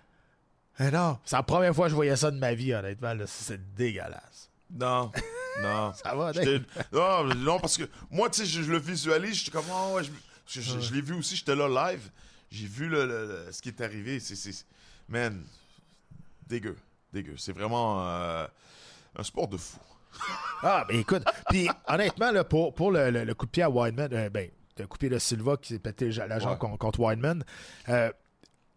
[0.80, 3.14] Eh non, c'est la première fois que je voyais ça de ma vie, honnêtement.
[3.26, 4.50] C'est dégueulasse.
[4.70, 5.12] Non,
[5.62, 5.92] non.
[6.02, 6.32] Ça va,
[6.92, 10.02] non, non, parce que moi, tu sais, je, je le visualise, j'étais comme, oh, ouais,
[10.04, 10.10] je,
[10.46, 12.08] je- je- je l'ai vu aussi, j'étais là live,
[12.50, 14.64] j'ai vu le, le- le- ce qui est arrivé, c'est,
[15.10, 15.44] man,
[16.46, 16.76] dégueu,
[17.12, 18.46] dégueu, c'est vraiment euh,
[19.18, 19.78] un sport de fou.
[20.62, 23.70] Ah, ben écoute, puis honnêtement, là, pour, pour le, le- le coup de pied à
[23.70, 24.48] Wideman, euh, ben,
[24.78, 26.76] le coup de pied de Silva qui s'est pété la jambe Ouais.
[26.78, 27.44] contre, Wideman,
[27.88, 28.10] euh,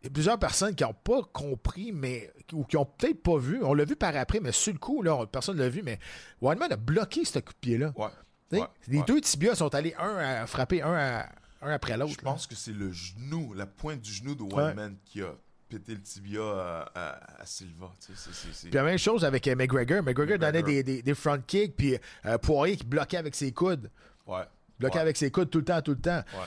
[0.02, 3.38] il y a plusieurs personnes qui n'ont pas compris, mais ou qui ont peut-être pas
[3.38, 3.64] vu.
[3.64, 5.82] On l'a vu par après, mais sur le coup, là, on- personne ne l'a vu,
[5.84, 6.00] mais
[6.42, 7.94] Wideman a bloqué ce coup de pied-là.
[7.96, 8.08] Ouais.
[8.52, 9.04] Ouais, les ouais.
[9.08, 11.26] deux tibias sont allés un à frapper un, à-
[11.62, 12.14] un après l'autre.
[12.18, 15.34] Je pense que c'est le genou, la pointe du genou de Wildman qui a
[15.70, 17.92] pété le tibia à, à- à Silva.
[18.00, 20.04] tu sais, c'est- c'est- c'est- Puis la même chose avec euh, McGregor.
[20.04, 23.90] McGregor donnait des, des, des front kicks, puis euh, Poirier qui bloquait avec ses coudes.
[24.28, 24.44] Ouais.
[24.80, 25.02] Bloqué Ouais.
[25.02, 26.18] avec ses coudes tout le temps, tout le temps.
[26.34, 26.46] Ouais.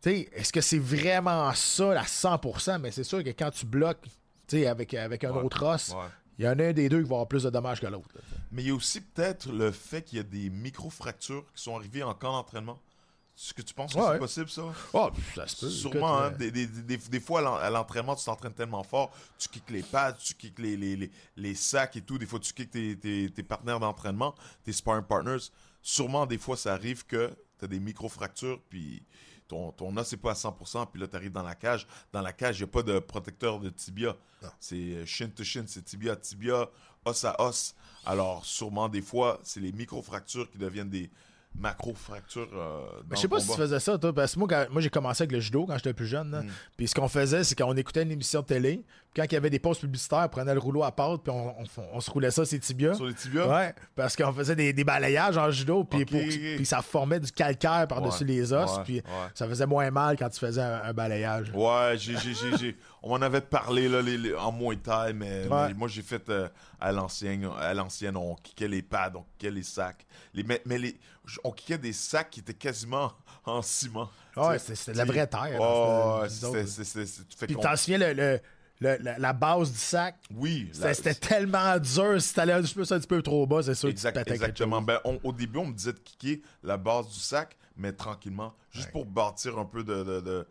[0.00, 2.78] Tu sais, est-ce que c'est vraiment ça à 100%?
[2.80, 4.02] Mais c'est sûr que quand tu bloques
[4.46, 5.42] tu sais, avec, avec un Ouais.
[5.42, 5.94] autre os,
[6.38, 8.08] il y en a un des deux qui va avoir plus de dommages que l'autre.
[8.14, 8.20] là.
[8.52, 11.76] Mais il y a aussi peut-être le fait qu'il y a des micro-fractures qui sont
[11.76, 12.78] arrivées en camp d'entraînement.
[13.40, 14.18] Est-ce que tu penses que Ouais, c'est ouais.
[14.18, 14.62] possible, ça?
[14.94, 15.70] Oh, ça se peut.
[15.70, 18.82] Sûrement, hein, euh, des, des, des, des fois à l'en- à l'entraînement, tu t'entraînes tellement
[18.82, 22.18] fort, tu kicks les pads, tu kicks les, les, les, les sacs et tout.
[22.18, 25.50] Des fois, tu kicks tes, tes, tes partenaires d'entraînement, tes sparring partners.
[25.82, 29.04] Sûrement, des fois, ça arrive que tu as des micro-fractures, puis
[29.46, 31.86] ton, ton os n'est pas à 100%, puis là, tu arrives dans la cage.
[32.12, 34.16] Dans la cage, il n'y a pas de protecteur de tibia.
[34.58, 36.68] C'est euh, shin to shin, c'est tibia à tibia,
[37.04, 37.76] os à os.
[38.04, 41.08] Alors, sûrement, des fois, c'est les micro-fractures qui deviennent des
[41.54, 44.80] macro-fractures euh, je sais pas si tu faisais ça, toi, parce que moi, quand- moi
[44.80, 46.28] j'ai commencé avec le judo quand j'étais plus jeune.
[46.30, 46.50] Mm.
[46.76, 49.36] Puis ce qu'on faisait, c'est qu'on écoutait une émission de télé, puis quand il y
[49.36, 52.10] avait des pauses publicitaires, on prenait le rouleau à pâte, puis on, on- on se
[52.10, 52.94] roulait ça sur les tibias.
[52.94, 53.46] Sur les tibias?
[53.48, 58.22] Ouais, parce qu'on faisait des, des balayages en judo, puis, ça formait du calcaire par-dessus
[58.24, 59.02] Ouais, les os, ouais, puis ouais.
[59.34, 61.50] ça faisait moins mal quand tu faisais un, un balayage.
[61.54, 65.12] Ouais, j'ai, j'ai, j'ai, j'ai- on m'en avait parlé là, les- les- en Muay Thai,
[65.14, 66.48] mais, mais moi j'ai fait euh,
[66.80, 70.06] à l'ancienne, à l'ancienne, on kickait les pads, on kickait les sacs.
[70.34, 70.98] Les, mais, mais les,
[71.44, 73.12] on kickait des sacs qui étaient quasiment
[73.44, 74.10] en ciment.
[74.36, 75.58] Ouais, Tu sais, c'était de la vraie terre.
[75.60, 76.64] Oh, c'était-
[77.36, 78.40] fait Puis t'en souviens, le, le-
[78.80, 82.22] le- la, la base du sac, Oui, c'était tellement dur.
[82.22, 84.24] Si t'allais un petit peu, un petit peu trop bas, c'est sûr Exact- que tu
[84.24, 84.80] pétais quelque exactement.
[84.82, 88.54] Ben, on- au début, on me disait de kicker la base du sac, mais tranquillement,
[88.70, 88.92] juste Ouais.
[88.92, 90.46] pour bâtir un peu de, de- de-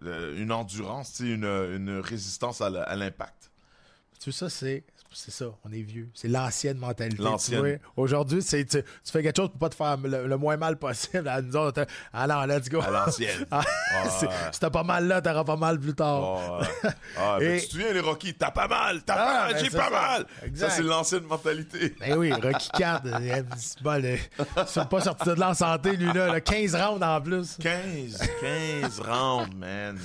[0.00, 3.50] de- une endurance, une, une résistance à l'impact.
[4.20, 4.84] Tu sais, ça, c'est.
[5.18, 6.10] C'est ça, on est vieux.
[6.12, 7.22] C'est l'ancienne mentalité.
[7.96, 10.76] Aujourd'hui, c'est tu, tu fais quelque chose pour pas te faire le, le moins mal
[10.76, 11.26] possible.
[11.26, 12.82] À nous autres, alors, let's go.
[12.82, 13.46] À l'ancienne.
[13.98, 14.10] Ah,
[14.60, 16.20] t'as pas mal là, t'auras pas mal plus tard.
[16.22, 19.32] Oh, euh, ah, Et- Tu te souviens, les Rocky, t'as pas mal, t'as Ah, pas
[19.44, 19.90] mal, ben, j'ai pas ça.
[19.90, 20.26] mal.
[20.44, 20.68] Exact.
[20.70, 21.94] Ça, c'est l'ancienne mentalité.
[21.98, 26.26] Ben oui, Rocky 4, euh, c'est il sont pas sorti de en santé, lui, là.
[26.26, 27.56] là, 15 rounds en plus.
[27.58, 29.98] 15, 15 rounds, man.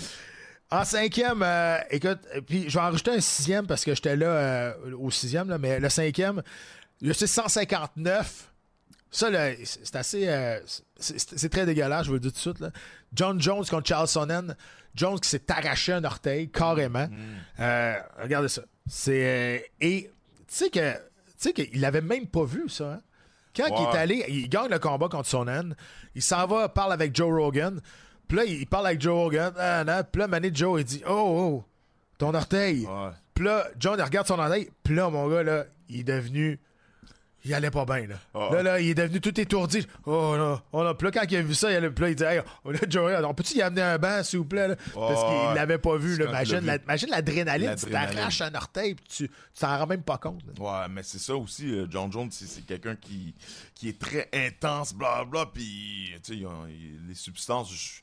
[0.71, 4.15] En cinquième, euh, écoute, euh, puis je vais en rajouter un sixième parce que j'étais
[4.15, 6.41] là euh, au sixième, là, mais le cinquième,
[7.01, 8.51] le 659,
[9.09, 10.27] ça, là, c'est assez.
[10.29, 10.59] euh,
[10.97, 12.59] c'est très dégueulasse, je vous le dis tout de suite.
[12.61, 12.69] Là.
[13.13, 14.55] John Jones contre Charles Sonnen.
[14.95, 17.07] Jones qui s'est arraché un orteil, carrément.
[17.59, 18.61] Euh, regardez ça.
[18.87, 19.69] C'est.
[19.81, 20.09] et
[20.47, 20.93] tu sais que.
[20.93, 20.99] Tu
[21.49, 22.93] sais qu'il l'avait même pas vu, ça.
[22.93, 23.01] hein?
[23.55, 25.75] Quand il est allé, il gagne le combat contre Sonnen.
[26.15, 27.81] Il s'en va, parle avec Joe Rogan.
[28.31, 29.51] Puis là, il parle avec Joe Rogan.
[29.57, 30.01] Ah, non.
[30.09, 31.63] Puis là, Mané Joe, il dit Oh, oh,
[32.17, 32.85] ton orteil.
[32.85, 33.09] Ouais.
[33.33, 34.69] Puis là, John, il regarde son orteil.
[34.83, 36.57] Puis là, mon gars, là, il est devenu.
[37.43, 38.15] Il allait pas bien, là.
[38.33, 38.49] Ah.
[38.53, 39.85] Là, là, il est devenu tout étourdi.
[40.05, 40.61] Oh, là.
[40.71, 40.93] Oh, là.
[40.93, 42.71] Puis là, quand il a vu ça, il, allait- puis là, il dit Hey, oh,
[42.71, 44.75] là, Joe, Rogan, on peut-tu y amener un banc, s'il vous plaît, là?
[44.93, 46.25] Parce qu'il l'avait pas vu, là.
[46.29, 46.59] Imagine,
[47.09, 47.75] la- l'adrénaline.
[47.75, 50.41] Tu t'arraches un orteil, puis tu t'en rends même pas compte.
[50.45, 50.63] là.
[50.83, 51.69] Ouais, mais c'est ça aussi.
[51.73, 53.33] euh, John Jones, c'est quelqu'un qui,
[53.75, 55.47] qui est très intense, blablabla.
[55.53, 56.67] Puis, tu sais, a-
[57.09, 57.73] les substances.
[57.73, 58.01] je-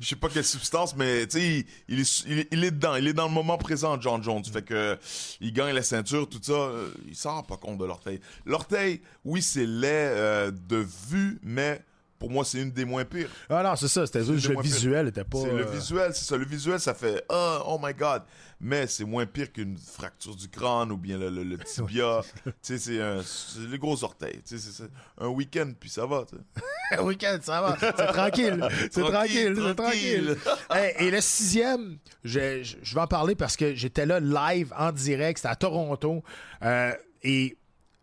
[0.00, 2.94] Je sais pas quelle substance, mais tu sais, il, est, dedans.
[2.96, 4.44] Il est dans le moment présent, John Jones.
[4.44, 4.98] Fait que
[5.40, 6.52] il gagne la ceinture, tout ça.
[6.52, 8.20] euh, il s'en rend pas compte de l'orteil.
[8.46, 11.82] L'orteil, oui, c'est laid euh, de vue, mais
[12.24, 13.28] pour moi, c'est une des moins pires.
[13.50, 14.06] Ah non, c'est ça.
[14.06, 15.40] C'était juste le visuel, était pas.
[15.42, 16.36] C'est le euh, visuel, c'est ça.
[16.38, 18.22] Le visuel, ça fait oh, oh my god.
[18.60, 22.22] Mais c'est moins pire qu'une fracture du crâne ou bien le, le- le tibia.
[22.44, 24.40] tu sais, c'est un- c'est les gros orteils.
[24.46, 24.84] Tu sais, c'est
[25.18, 26.24] un week-end, puis ça va.
[26.28, 26.62] tu sais.
[26.98, 27.76] Un week-end, ça va.
[27.80, 28.68] C'est tranquille.
[28.90, 29.54] C'est tranquille.
[29.56, 29.74] C'est tranquille.
[29.76, 30.36] Tranquille,
[30.70, 34.72] Hey, et le sixième, je, je- je vais en parler parce que j'étais là live
[34.78, 35.38] en direct.
[35.38, 36.22] C'était à Toronto.
[36.62, 37.56] Euh, et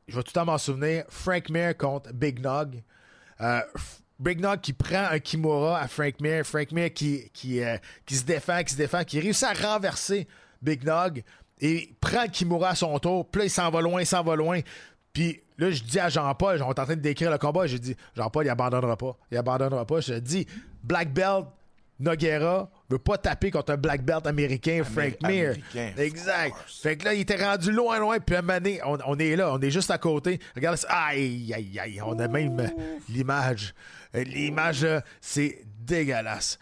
[0.07, 1.05] je vais tout le temps m'en souvenir.
[1.09, 2.83] Frank Mir contre Big Nog.
[3.39, 3.61] Euh,
[4.21, 6.45] Big Nog qui prend un Kimura à Frank Mir.
[6.45, 7.29] Frank Mir qui,
[7.59, 10.27] euh, se défend, qui se défend, qui réussit à renverser
[10.61, 11.23] Big Nog
[11.59, 13.27] et prend Kimura à son tour.
[13.27, 14.59] Puis là, il s'en va loin, il s'en va loin.
[15.11, 17.79] Puis là, je dis à Jean-Paul, on est en train de décrire le combat, j'ai
[17.79, 19.17] dit, Jean-Paul, il abandonnera pas.
[19.31, 20.01] Il abandonnera pas.
[20.01, 20.45] Je dis,
[20.83, 21.47] Black Belt,
[22.01, 25.55] Noguera veut pas taper contre un Black Belt américain, Frank Mir.
[25.97, 26.55] Exact.
[26.67, 28.19] Fait que là, il était rendu loin, loin.
[28.19, 30.39] Puis à un moment donné, on, on est là, on est juste à côté.
[30.55, 30.87] Regarde ça.
[30.89, 32.01] Aïe, aïe, aïe.
[32.05, 32.67] On a même euh,
[33.07, 33.73] l'image.
[34.15, 36.59] Euh, L'image, là, c'est dégueulasse.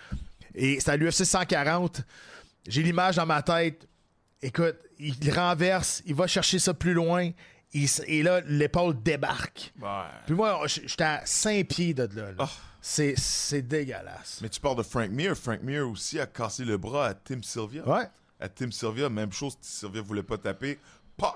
[0.54, 2.02] Et c'est à l'UFC 140.
[2.67, 3.88] J'ai l'image dans ma tête.
[4.41, 7.32] Écoute, il renverse, il va chercher ça plus loin.
[7.73, 9.71] Il et là, l'épaule débarque.
[9.82, 9.88] Ouais.
[10.25, 12.32] Puis moi, j'étais à 5 pieds de là.
[12.32, 12.36] là.
[12.39, 12.49] Ah.
[12.82, 14.39] C'est, c'est dégueulasse.
[14.41, 15.36] Mais tu parles de Frank Mir.
[15.36, 17.88] Frank Mir aussi a cassé le bras à Tim Sylvia.
[17.88, 18.05] Ouais.
[18.39, 19.53] À Tim Sylvia, même chose.
[19.55, 20.79] Tim Sylvia voulait pas taper.
[21.17, 21.36] Pop!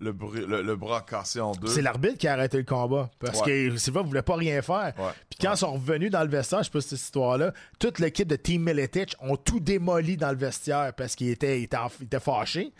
[0.00, 1.68] Le, br- le, le bras cassé en deux.
[1.68, 3.10] C'est l'arbitre qui a arrêté le combat.
[3.18, 3.68] Parce Ouais.
[3.70, 4.94] que Silva voulait pas rien faire.
[4.98, 5.12] Ouais.
[5.28, 7.52] Puis quand ils sont revenus dans le vestiaire, je sais pas si c'est cette histoire-là,
[7.78, 11.64] toute l'équipe de Team Miletich ont tout démoli dans le vestiaire parce qu'ils étaient, ils
[11.64, 12.72] étaient, en- ils étaient fâchés.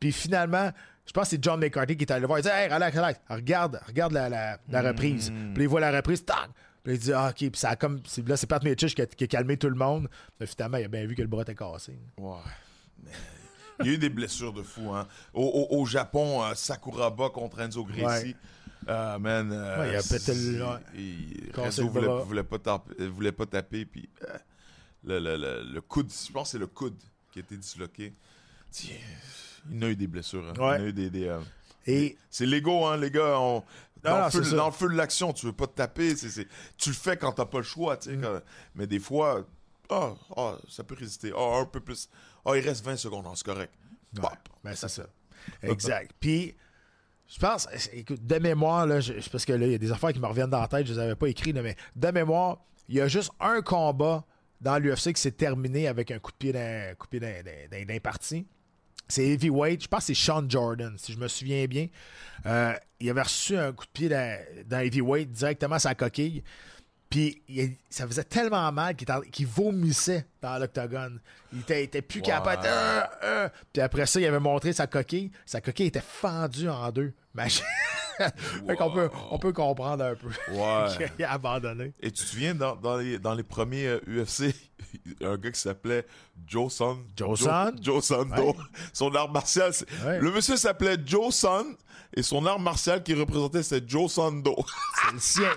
[0.00, 0.70] Puis finalement,
[1.06, 2.38] je pense que c'est John McCarthy qui est allé le voir.
[2.38, 5.32] Il dit Hey, relax, relax, regarde, regarde la, la- la reprise.
[5.54, 6.48] Puis il voit la reprise, tac!
[6.84, 8.00] Puis il dit Ah, ok, puis ça a comme.
[8.06, 10.08] c'est- Là, c'est Pat Mitchell qui a, qui a calmé tout le monde.
[10.40, 11.98] Mais finalement, il a bien vu que le bras était cassé.
[12.18, 12.38] Ouais.
[13.80, 14.92] Il y a eu des blessures de fou.
[14.92, 15.08] Hein.
[15.34, 18.26] Au, au- au Japon, euh, Sakuraba contre Enzo Gracie.
[18.28, 18.36] Ouais.
[18.88, 21.50] Euh, man, euh, Ouais, il a pété le- il-
[22.00, 24.38] le voulait, pas taper, voulait pas taper, puis euh,
[25.04, 26.96] le, le- le- le coude, je pense que c'est le coude
[27.30, 28.12] qui a été disloqué.
[28.72, 28.94] Tiens,
[29.70, 30.44] Il a eu des blessures.
[30.48, 30.52] hein.
[30.56, 31.38] Il a eu des, des, euh,
[31.86, 33.38] Et c'est l'ego, hein, les gars.
[33.38, 33.62] on-
[34.02, 34.56] dans, Non, le feu, c'est ça.
[34.56, 36.14] dans le feu de l'action, tu veux pas te taper.
[36.16, 37.96] tu le fais quand t'as pas le choix.
[37.96, 38.20] tu sais, Mm.
[38.22, 38.40] quand-
[38.74, 39.46] mais des fois,
[39.90, 41.32] ah, ah, ça peut résister.
[41.36, 42.08] Ah, un peu plus.
[42.44, 43.72] Ah, il reste 20 secondes, c'est correct.
[44.16, 44.28] Ouais,
[44.64, 45.04] ben c'est ça.
[45.62, 46.10] Exact.
[46.18, 46.54] Puis,
[47.28, 50.12] je pense, écoute, de mémoire, là, je- parce que là, il y a des affaires
[50.12, 52.58] qui me reviennent dans la tête, je les avais pas écrites, mais de mémoire,
[52.88, 54.24] il y a juste un combat
[54.60, 57.98] dans l'UFC qui s'est terminé avec un coup de pied d'un coup de pied d'un
[58.00, 58.46] parti.
[59.12, 59.82] C'est heavyweight.
[59.82, 61.88] Je pense que c'est Sean Jordan, si je me souviens bien.
[62.46, 66.42] Euh, il avait reçu un coup de pied d'un d'un heavyweight directement à sa coquille.
[67.10, 71.20] Puis il- ça faisait tellement mal qu'il vomissait dans l'octogone.
[71.52, 72.62] Il était, plus capable.
[72.64, 73.48] Euh, euh.
[73.70, 75.30] Puis après ça, il avait montré sa coquille.
[75.44, 77.12] Sa coquille était fendue en deux.
[77.34, 77.64] Imagine.
[78.66, 81.08] fait qu'on peut, on peut comprendre un peu Ouais.
[81.16, 81.92] qu'il a abandonné.
[82.00, 84.54] Et tu te souviens, dans, dans, les, dans les premiers euh, UFC,
[85.22, 86.06] un gars qui s'appelait
[86.46, 86.98] Joe Son.
[87.16, 87.72] Joe Son?
[87.80, 88.48] Joe Sando.
[88.48, 88.54] Ouais.
[88.92, 89.72] Son art martial.
[89.72, 90.18] c'est- Ouais.
[90.20, 91.64] Le monsieur s'appelait Joe Son
[92.14, 94.54] et son art martial qui représentait c'était Joe Sando.
[95.06, 95.50] C'est le sien.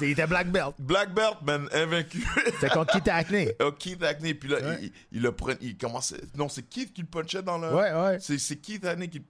[0.00, 0.74] Il était, black belt.
[0.78, 2.24] Black Belt, man, invaincu.
[2.46, 3.52] C'était contre Keith Hackney.
[3.60, 4.32] Euh, Keith Hackney.
[4.34, 4.78] Puis là, Ouais.
[4.82, 5.58] il, il le prenait.
[5.60, 6.20] Il commençait.
[6.36, 7.68] Non, c'est Keith qui le punchait dans le.
[7.74, 8.18] Ouais, ouais.
[8.20, 9.24] C'est, c'est Keith Hackney qui le,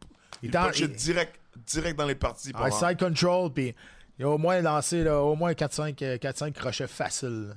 [0.44, 1.34] Il en- punchait direct,
[1.66, 2.52] direct dans les parties.
[2.70, 3.52] Side control.
[3.52, 3.74] Puis
[4.18, 7.54] il a au moins lancé là, au moins 4-5 euh, 4-5 crochets faciles.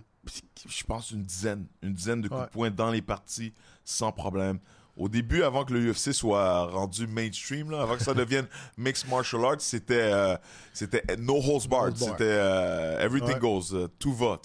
[0.67, 2.45] je pense une dizaine, une dizaine de coups Ouais.
[2.47, 4.59] de poing dans les parties sans problème.
[4.97, 8.45] Au début, avant que le UFC soit rendu mainstream, là, avant que ça devienne
[8.77, 10.35] mixed martial arts, c'était euh,
[10.73, 13.39] c'était no holds barred, c'était euh, everything Ouais.
[13.39, 14.37] goes, euh, tout va,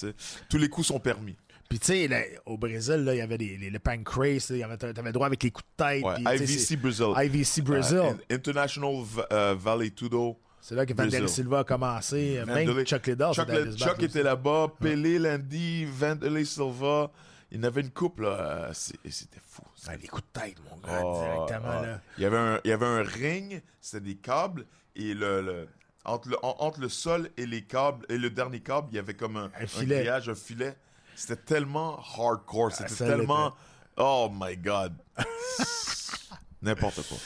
[0.48, 1.36] tous les coups sont permis.
[1.68, 5.12] Puis tu sais, au Brésil, là, il y avait des, les, le pancrase, t'avais le
[5.12, 6.04] droit avec les coups de tête.
[6.04, 7.98] Ouais, IVC Brazil, IVC Brazil.
[7.98, 8.94] Euh, In- International
[9.32, 10.38] euh, Valley Tudo.
[10.60, 11.28] c'est là que Vandel Brazil.
[11.28, 12.40] Silva a commencé.
[12.46, 13.32] Vandele- Même Chuck Liddell.
[13.32, 17.10] Chuck, le- Chuck était là-bas, Pelé, Landy, Vandele Silva.
[17.50, 18.28] Il y en avait une couple, là.
[18.68, 19.62] euh, C'était fou.
[19.88, 21.78] Ouais, les coups de tête, mon gars, Oh, directement.
[21.80, 21.82] oh.
[21.84, 22.00] Là.
[22.18, 25.68] Il, y avait un, il y avait un ring, c'était des câbles, et le, le-
[26.04, 28.98] entre, le, en- entre le sol et les câbles, et le dernier câble, il y
[28.98, 29.96] avait comme un, Un filet.
[29.96, 30.76] grillage, un filet.
[31.16, 33.54] C'était tellement hardcore, c'était ça tellement...
[33.96, 34.94] Oh my God.
[36.62, 37.16] N'importe quoi.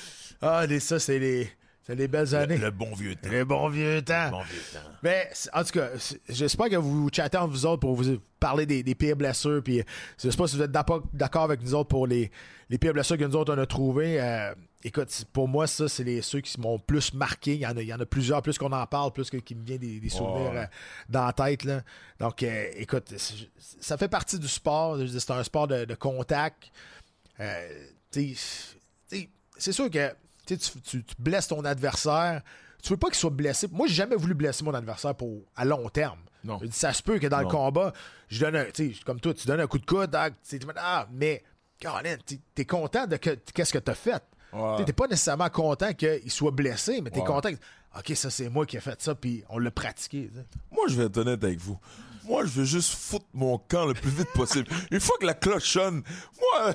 [0.41, 1.51] Ah, les, ça, c'est les,
[1.82, 2.57] c'est les belles années.
[2.57, 3.28] Le bon vieux temps.
[3.30, 4.30] Les bons vieux temps.
[4.30, 4.88] Bon vieux temps.
[5.03, 5.88] Mais en tout cas,
[6.28, 9.62] j'espère que vous chattez entre vous autres pour vous parler des, des pires blessures.
[9.62, 9.82] Puis
[10.22, 12.30] je sais pas si vous êtes d'accord d'accord avec nous autres pour les,
[12.68, 14.20] les pires blessures que nous autres on a trouvées.
[14.20, 17.54] Euh, écoute, pour moi, ça, c'est les ceux qui m'ont plus marqué.
[17.54, 19.56] Il y en a, il y en a plusieurs, plus qu'on en parle, plus qu'il
[19.56, 20.66] me vient des, des souvenirs euh,
[21.08, 21.64] dans la tête.
[21.64, 21.82] Là.
[22.18, 23.14] Donc, euh, écoute,
[23.80, 24.98] ça fait partie du sport.
[25.06, 26.70] C'est un sport de, de contact.
[27.40, 30.14] Euh, c'est sûr que
[30.46, 32.42] tu, blesses ton adversaire.
[32.82, 33.68] Tu veux pas qu'il soit blessé.
[33.70, 36.18] Moi, j'ai jamais voulu blesser mon adversaire pour, à long terme.
[36.42, 36.58] Non.
[36.62, 37.92] Je dis, Ça se peut que dans le combat,
[38.28, 38.66] je donne un,
[39.04, 40.30] comme toi, tu donnes un coup de coude, ah,
[40.76, 41.42] ah, mais,
[41.78, 42.16] Caroline,
[42.54, 44.22] t'es content de que- qu'est-ce que t'as fait?
[44.53, 44.76] Ouais.
[44.78, 47.26] Tu T'es pas nécessairement content qu'il soit blessé, mais t'es Ouais.
[47.26, 47.59] content que,
[47.98, 50.30] OK, ça c'est moi qui ai fait ça, puis on l'a pratiqué.
[50.72, 51.78] Moi, je vais être honnête avec vous.
[52.24, 54.68] Moi, je veux juste foutre mon camp le plus vite possible.
[54.90, 56.03] Une fois que la cloche sonne,
[56.38, 56.74] moi,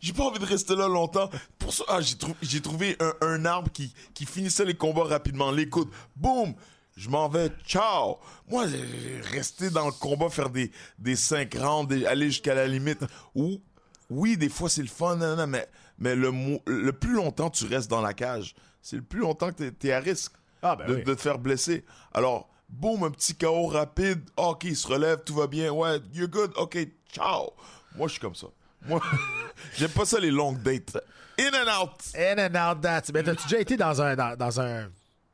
[0.00, 1.30] j'ai pas envie de rester là longtemps.
[1.58, 5.04] Pour ça, ah, j'ai trou- j'ai trouvé un, un arbre qui, qui finissait les combats
[5.04, 5.50] rapidement.
[5.52, 6.54] Les coudes, boum,
[6.96, 8.16] je m'en vais, ciao.
[8.48, 13.04] Moi, j'ai- rester dans le combat, faire des, des cinq rounds, aller jusqu'à la limite.
[13.36, 13.60] Ou,
[14.08, 15.68] oui, des fois, c'est le fun, mais,
[16.00, 19.88] mais le, plus longtemps tu restes dans la cage, c'est le plus longtemps que t'es
[19.88, 20.32] es à risque
[20.62, 21.04] Ah, ben de, oui.
[21.04, 21.84] de te faire blesser.
[22.14, 24.20] Alors, boum, un petit KO rapide.
[24.36, 25.70] Ok, il se relève, tout va bien.
[25.70, 26.52] Ouais, you're good.
[26.56, 26.78] Ok,
[27.12, 27.50] ciao.
[27.96, 28.46] Moi, je suis comme ça.
[28.86, 29.00] Moi,
[29.76, 30.96] j'aime pas ça les longues dates.
[31.38, 31.90] In and out.
[32.16, 33.02] In and out that.
[33.12, 34.88] Mais t'as-tu déjà été dans un dans, dans un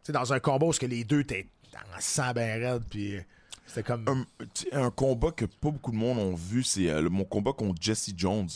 [0.05, 3.21] tu dans un combat où que les deux étaient en sang ben raide puis euh,
[3.67, 6.89] c'était comme Un, tu sais, un combat que pas beaucoup de monde ont vu, c'est
[6.89, 8.49] euh, mon combat contre Jesse Jones.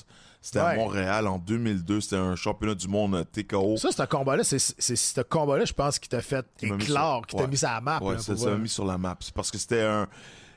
[0.42, 0.74] C'était à.
[0.74, 2.00] Montréal en 2002.
[2.00, 3.76] C'était un championnat du monde euh, TKO.
[3.76, 7.18] ça c'est un combat là c'est ce combat là je pense qui t'a fait éclore
[7.18, 9.16] sur- qui t'a mis sur la map Ouais, là, ça m'a mis sur la map.
[9.20, 10.08] C'est parce que c'était un.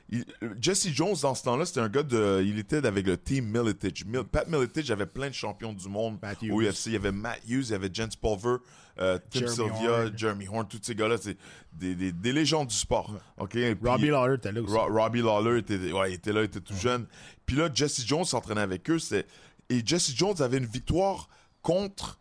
[0.09, 0.25] il-
[0.61, 2.41] Jesse Jones, dans ce temps-là, c'était un gars de.
[2.45, 4.05] Il était avec le team Militich.
[4.05, 6.17] Mil- Pat Militich avait plein de champions du monde
[6.49, 6.61] au.
[6.61, 6.87] UFC.
[6.87, 8.57] Il y avait Matt Hughes, il y avait Jens Pulver,
[8.99, 10.13] euh, Tim Jeremy Sylvia, Horn.
[10.17, 11.35] Jeremy Horn, tous ces gars-là, c'est
[11.73, 13.13] des, des, des légendes du sport.
[13.37, 13.49] OK?
[13.51, 14.73] Puis- Robbie Lawler était là aussi.
[14.73, 17.05] Ro- Robbie Lawler était, ouais, il était là, il était tout jeune.
[17.45, 18.99] Puis là, Jesse Jones s'entraînait avec eux.
[18.99, 19.25] c'est-
[19.69, 21.29] Et Jesse Jones avait une victoire
[21.61, 22.19] contre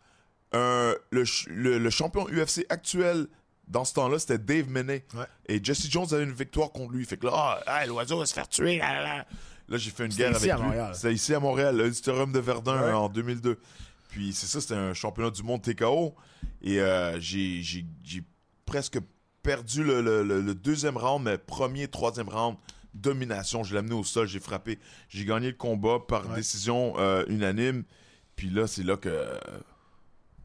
[0.55, 3.27] euh, le, ch- le- le champion UFC actuel
[3.67, 4.67] dans ce temps-là, c'était Dave.
[4.75, 5.03] Ouais.
[5.47, 7.05] Et Jesse Jones avait une victoire contre lui.
[7.05, 8.77] Fait que là, ah, l'oiseau va se faire tuer.
[8.77, 9.25] Là, là, là.
[9.69, 10.49] Là, j'ai fait une guerre avec lui.
[10.93, 12.91] C'était ici à Montréal, l'Auditorium de Verdun Ouais.
[12.91, 13.57] en 2002.
[14.09, 16.13] Puis c'est ça, c'était un championnat du monde TKO.
[16.61, 17.63] Et euh, j'ai
[18.65, 18.99] presque
[19.41, 22.57] perdu le- le deuxième round, mais premier, troisième round,
[22.93, 23.63] domination.
[23.63, 24.79] Je l'ai amené au sol, j'ai frappé.
[25.09, 26.35] J'ai gagné le combat par Ouais.
[26.35, 27.83] décision euh, unanime.
[28.35, 29.37] Puis là, c'est là que euh,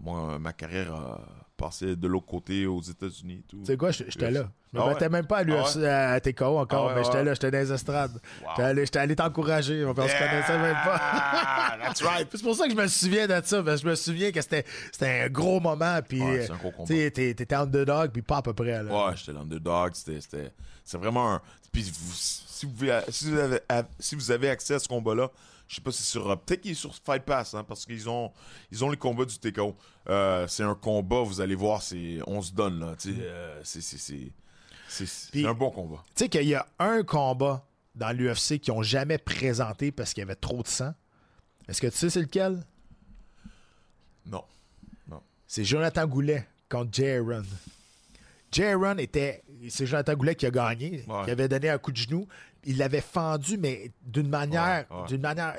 [0.00, 3.42] moi, ma carrière a passé de l'autre côté aux États-Unis.
[3.48, 3.58] tout.
[3.58, 4.48] Tu sais quoi, j'étais là.
[4.72, 5.08] Je me Ah ouais?
[5.08, 7.72] même pas à l'UFC à TKO encore, Ah ouais, mais j'étais là, j'étais dans les
[7.72, 8.12] estrades.
[8.12, 8.48] Wow.
[8.50, 11.00] J'étais allé, j'étais allé t'encourager, on se connaissait même pas.
[11.00, 12.28] Ah, that's right.
[12.30, 14.40] C'est pour ça que je me souviens de ça, parce que je me souviens que
[14.40, 16.86] c'était, c'était un gros moment, puis Ouais, c'est un gros combat.
[16.94, 18.82] tu t'étais underdog, puis pas à peu près.
[18.82, 19.06] Là.
[19.08, 19.90] Ouais, j'étais l'underdog.
[19.94, 20.52] C'était, c'était,
[20.84, 21.42] c'est vraiment un.
[21.72, 23.60] Puis vous- si, vous, si, vous avez,
[23.98, 25.30] si vous avez accès à ce combat-là,
[25.68, 26.24] je sais pas si c'est sur.
[26.40, 28.32] Peut-être qu'il est sur Fight Pass, hein, parce qu'ils ont,
[28.72, 29.76] ils ont les combats du TKO.
[30.08, 32.94] Euh, c'est un combat, vous allez voir, c'est, on se donne, là.
[32.98, 36.02] sais, euh, c'est, un bon combat.
[36.16, 40.22] Tu sais qu'il y a un combat dans l'UFC qu'ils n'ont jamais présenté parce qu'il
[40.22, 40.94] y avait trop de sang.
[41.68, 42.64] Est-ce que tu sais c'est lequel?
[44.24, 44.42] Non.
[45.46, 46.90] C'est Jonathan Goulet contre.
[48.50, 49.42] Jay Aaron était.
[49.68, 51.24] C'est Jonathan Goulet qui a gagné, Ouais.
[51.24, 52.26] qui avait donné un coup de genou.
[52.64, 55.06] Il l'avait fendu, mais d'une manière, Ouais, ouais.
[55.08, 55.56] d'une manière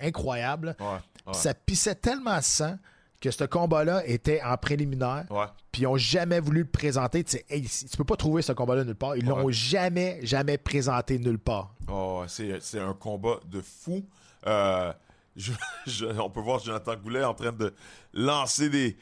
[0.00, 0.76] incroyable.
[0.80, 1.32] Ouais.
[1.34, 2.76] Ça pissait tellement de sang
[3.20, 5.26] que ce combat-là était en préliminaire.
[5.70, 7.22] Puis ils n'ont jamais voulu le présenter.
[7.22, 9.16] Tu hey, tu peux pas trouver ce combat-là nulle part.
[9.16, 11.74] Ils l'ont jamais, jamais présenté nulle part.
[11.88, 14.04] Oh, c'est, un combat de fou.
[14.46, 14.92] Euh,
[15.36, 15.52] je-
[15.86, 17.72] je- on peut voir Jonathan Goulet en train de
[18.12, 18.96] lancer des.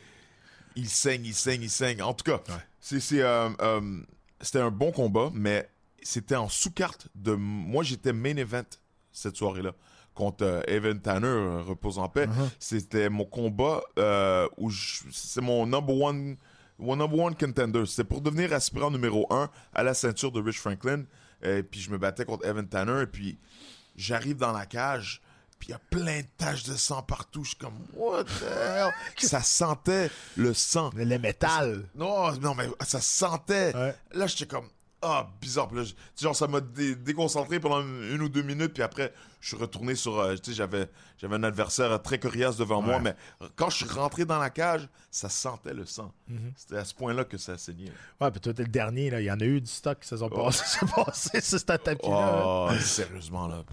[0.76, 2.02] Il saigne, il saigne, il saigne.
[2.02, 2.40] En tout cas,
[2.78, 4.00] c'est, euh, euh,
[4.40, 5.68] c'était un bon combat, mais
[6.02, 7.32] c'était en sous-carte de.
[7.32, 8.64] Moi, j'étais main event
[9.12, 9.74] cette soirée-là
[10.14, 12.28] contre euh, Evan Tanner, euh, repose en paix.
[12.58, 16.36] C'était mon combat euh, où c'est mon number one.
[16.78, 17.84] Mon number one contender.
[17.86, 21.04] C'était pour devenir aspirant numéro un à la ceinture de Rich Franklin.
[21.42, 23.02] Et puis je me battais contre Evan Tanner.
[23.02, 23.38] Et puis
[23.96, 25.20] j'arrive dans la cage.
[25.58, 27.44] Puis il y a plein de taches de sang partout.
[27.44, 28.90] Je suis comme, what the hell?
[29.18, 30.90] Ça sentait le sang.
[30.96, 31.84] Le métal.
[31.94, 33.76] Non, non, mais ça sentait.
[33.76, 33.94] Ouais.
[34.12, 34.68] Là, j'étais comme,
[35.02, 35.68] ah, bizarre.
[35.68, 35.84] Puis là,
[36.20, 38.74] genre, ça m'a dé- déconcentré pendant une, une ou deux minutes.
[38.74, 40.18] Puis après, je suis retourné sur.
[40.18, 40.88] euh, tu sais, j'avais,
[41.18, 42.98] j'avais un adversaire très coriace devant moi.
[43.00, 43.14] Mais
[43.56, 46.12] quand je suis rentré dans la cage, ça sentait le sang.
[46.30, 46.52] Mm-hmm.
[46.56, 47.92] C'était à ce point-là que ça saignait.
[48.20, 49.10] Ouais, puis toi, t'es le dernier.
[49.10, 49.20] Là.
[49.20, 51.64] Il y en a eu du stock qui se sont passés, sont passés sur ce
[51.64, 52.42] tapis-là.
[52.44, 53.64] Oh, sérieusement, là.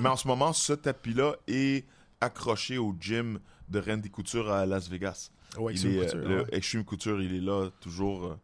[0.00, 1.86] Mais en ce moment, ce tapis-là est
[2.20, 5.30] accroché au gym de Randy Couture à Las Vegas.
[5.58, 6.48] Ouais, il Extreme est, Couture, euh, le ouais.
[6.52, 8.26] Extreme Couture, il est là, toujours.
[8.26, 8.38] euh,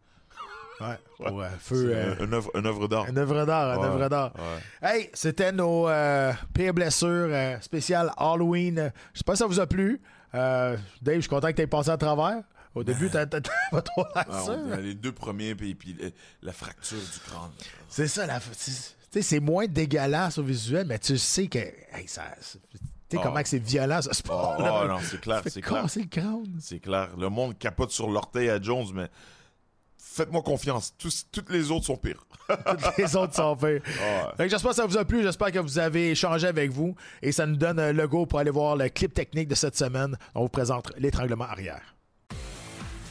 [0.81, 1.89] Ouais, ouais, feu.
[1.91, 3.09] c'est euh, un- une, œuvre, une œuvre d'art.
[3.09, 4.33] Une œuvre d'art, une œuvre d'art.
[4.83, 8.93] Hey, c'était nos euh, pires blessures euh, spéciales Halloween.
[9.13, 10.01] Je sais pas si ça vous a plu.
[10.35, 12.43] Euh, Dave, je suis content que tu aies passé à travers.
[12.75, 15.95] Au début, t'as t'as- t'as pas trop l'air Ah, les deux premiers, puis, puis
[16.43, 17.51] la fracture du crâne.
[17.89, 18.41] C'est ça, la,
[19.21, 21.59] c'est- moins dégueulasse au visuel, mais tu sais que.
[21.59, 23.21] Hey, ça, tu sais Ah.
[23.23, 24.57] comment que c'est violent, ce sport.
[24.59, 25.83] oh, non, c'est clair, c'est clair.
[25.83, 26.57] casser le crâne.
[26.61, 27.11] C'est clair.
[27.19, 29.09] Le monde capote sur l'orteil à Jones, mais
[30.13, 30.95] faites-moi confiance.
[30.99, 32.25] Tous, toutes les autres sont pires.
[32.49, 33.81] Toutes les autres sont que
[34.49, 35.23] J'espère que ça vous a plu.
[35.23, 36.95] J'espère que vous avez échangé avec vous.
[37.23, 40.17] Et ça nous donne un logo pour aller voir le clip technique de cette semaine.
[40.35, 41.81] On vous présente l'étranglement arrière.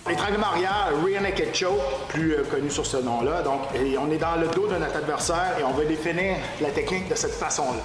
[0.07, 1.79] L'étranglement arrière, rear naked choke,
[2.09, 3.43] plus euh, connu sur ce nom-là.
[3.43, 6.71] Donc, et on est dans le dos de notre adversaire et on va définir la
[6.71, 7.83] technique de cette façon-là.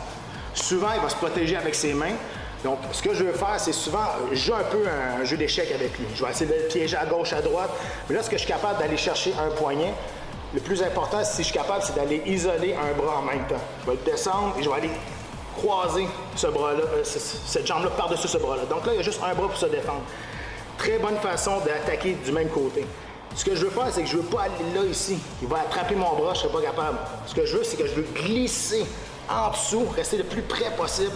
[0.55, 2.17] Souvent, il va se protéger avec ses mains.
[2.65, 4.83] Donc, ce que je veux faire, c'est souvent, euh, je joue un peu
[5.21, 6.07] un jeu d'échecs avec lui.
[6.15, 7.71] Je vais essayer de le piéger à gauche, à droite.
[8.09, 9.93] Mais là, ce que je suis capable d'aller chercher un poignet,
[10.55, 13.61] le plus important, si je suis capable, c'est d'aller isoler un bras en même temps.
[13.85, 14.91] Je vais le descendre et je vais aller
[15.57, 18.65] croiser ce bras-là, euh, ce- ce- cette jambe-là par-dessus ce bras-là.
[18.65, 20.03] Donc là, il y a juste un bras pour se défendre.
[20.79, 22.85] Très bonne façon d'attaquer du même côté.
[23.35, 25.19] Ce que je veux faire, c'est que je veux pas aller là, ici.
[25.43, 26.99] Il va attraper mon bras, je serai pas capable.
[27.27, 28.85] Ce que je veux, c'est que je veux glisser
[29.29, 31.13] en dessous, rester le plus près possible,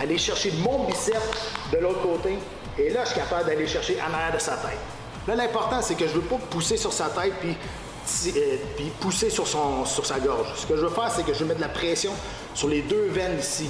[0.00, 2.38] aller chercher mon biceps de l'autre côté.
[2.78, 4.78] Et là, je suis capable d'aller chercher en arrière de sa tête.
[5.28, 7.54] Là, l'important, c'est que je veux pas pousser sur sa tête puis,
[8.34, 10.48] euh, puis pousser sur, son, sur sa gorge.
[10.56, 12.12] Ce que je veux faire, c'est que je veux mettre de la pression
[12.54, 13.68] sur les deux veines ici,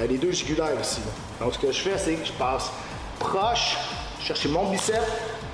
[0.00, 1.00] euh, les deux jugulaires ici.
[1.40, 2.70] Donc, ce que je fais, c'est que je passe
[3.20, 3.76] proche,
[4.20, 4.98] chercher mon biceps,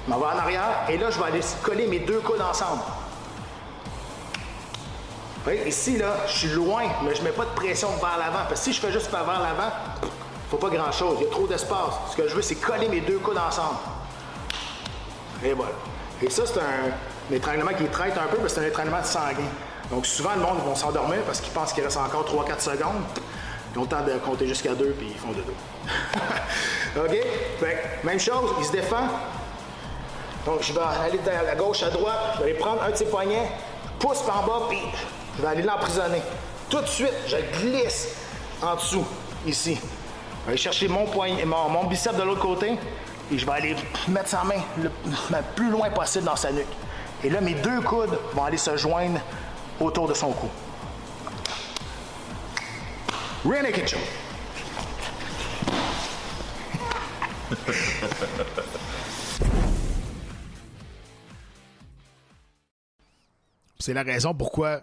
[0.09, 2.81] m'en vais en arrière, et là, je vais aller coller mes deux coudes ensemble.
[5.67, 8.45] Ici, là, je suis loin, mais je mets pas de pression vers l'avant.
[8.49, 9.71] Parce que si je fais juste vers l'avant,
[10.51, 11.19] faut pas grand-chose.
[11.21, 11.95] Il y a trop d'espace.
[12.11, 13.77] Ce que je veux, c'est coller mes deux coudes ensemble.
[15.45, 15.73] Et voilà.
[16.23, 19.51] Et ça, c'est un, étranglement qui traite un peu, parce que c'est un étranglement sanguin.
[19.91, 23.03] Donc, souvent, le monde vont s'endormir parce qu'ils pensent qu'il reste encore 3-4 secondes.
[23.75, 25.55] Ils ont le temps de compter jusqu'à deux, puis ils font de dos.
[27.05, 27.17] OK?
[27.61, 29.09] Fait même chose, il se défend.
[30.47, 32.97] Donc, je vais aller de la gauche à droite, je vais aller prendre un de
[32.97, 33.51] ses poignets,
[33.99, 34.79] pousse par en bas, puis
[35.37, 36.23] je vais aller l'emprisonner.
[36.71, 38.09] Tout de suite, je glisse
[38.63, 39.07] en dessous,
[39.47, 39.75] ici.
[39.75, 42.73] Je vais aller chercher mon, poignet, mon, mon biceps de l'autre côté,
[43.33, 43.77] et je vais aller
[44.09, 46.67] mettre sa main le, le plus loin possible dans sa nuque.
[47.23, 49.21] Et là, mes deux coudes vont aller se joindre
[49.81, 50.49] autour de son cou.
[53.45, 54.01] Rear naked choke.
[63.79, 64.81] C'est la raison pourquoi,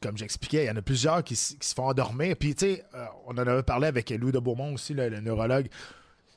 [0.00, 2.36] comme j'expliquais, il y en a plusieurs qui, se font endormir.
[2.36, 5.68] Puis, tu sais, euh, on en avait parlé avec Louis de Beaumont aussi, le, neurologue.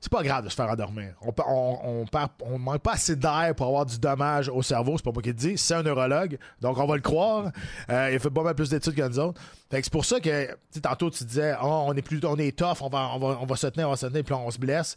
[0.01, 1.13] C'est pas grave de se faire endormir.
[1.21, 4.97] On, on, on, perd- on manque pas assez d'air pour avoir du dommage au cerveau.
[4.97, 5.57] C'est pas moi qui le dis.
[5.57, 6.37] C'est un neurologue.
[6.61, 7.51] Donc, on va le croire.
[7.89, 9.41] Euh, il fait pas mal plus d'études que nous autres.
[9.69, 12.37] Fait que c'est pour ça que, tu tantôt, tu disais, Ah, on est plus, on
[12.37, 14.33] est tough, on va, on va, on va se tenir, on va se tenir, puis
[14.33, 14.95] on se blesse.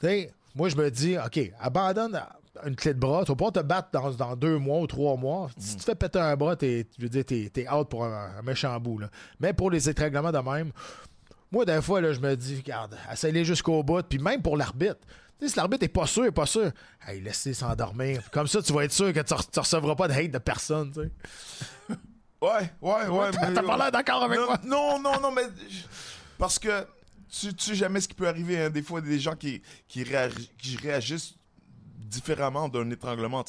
[0.00, 2.20] Tu sais, moi, je me dis, OK, abandonne,
[2.66, 3.24] une clé de bras.
[3.24, 5.48] Tu vas pouvoir te battre dans, dans deux mois ou trois mois.
[5.58, 8.04] Si tu te fais péter un bras, t'es, je veux dire, t'es, t'es out pour
[8.04, 8.98] un, un méchant bout.
[8.98, 9.08] là.
[9.40, 10.70] Mais pour les étranglements de même,
[11.50, 14.02] moi, des fois, là, je me dis, regarde, essaye-les jusqu'au bout.
[14.08, 14.98] Puis même pour l'arbitre.
[15.38, 16.70] Tu sais, si l'arbitre est pas sûr, est pas sûr,
[17.06, 18.30] hey, laissez s'endormir.
[18.30, 20.38] Comme ça, tu vas être sûr que tu, re- tu recevras pas de hate de
[20.38, 20.92] personne.
[20.92, 21.00] tu.
[22.40, 23.30] Ouais, ouais, ouais.
[23.32, 24.58] T'as pas l'air d'accord avec non, moi?
[24.64, 25.42] Non, non, non, mais.
[26.38, 26.86] Parce que
[27.28, 28.62] tu, tu sais jamais ce qui peut arriver.
[28.64, 28.70] hein.
[28.70, 30.04] Des fois, des gens qui, qui,
[30.58, 31.34] qui réagissent
[32.14, 33.44] différemment d'un étranglement.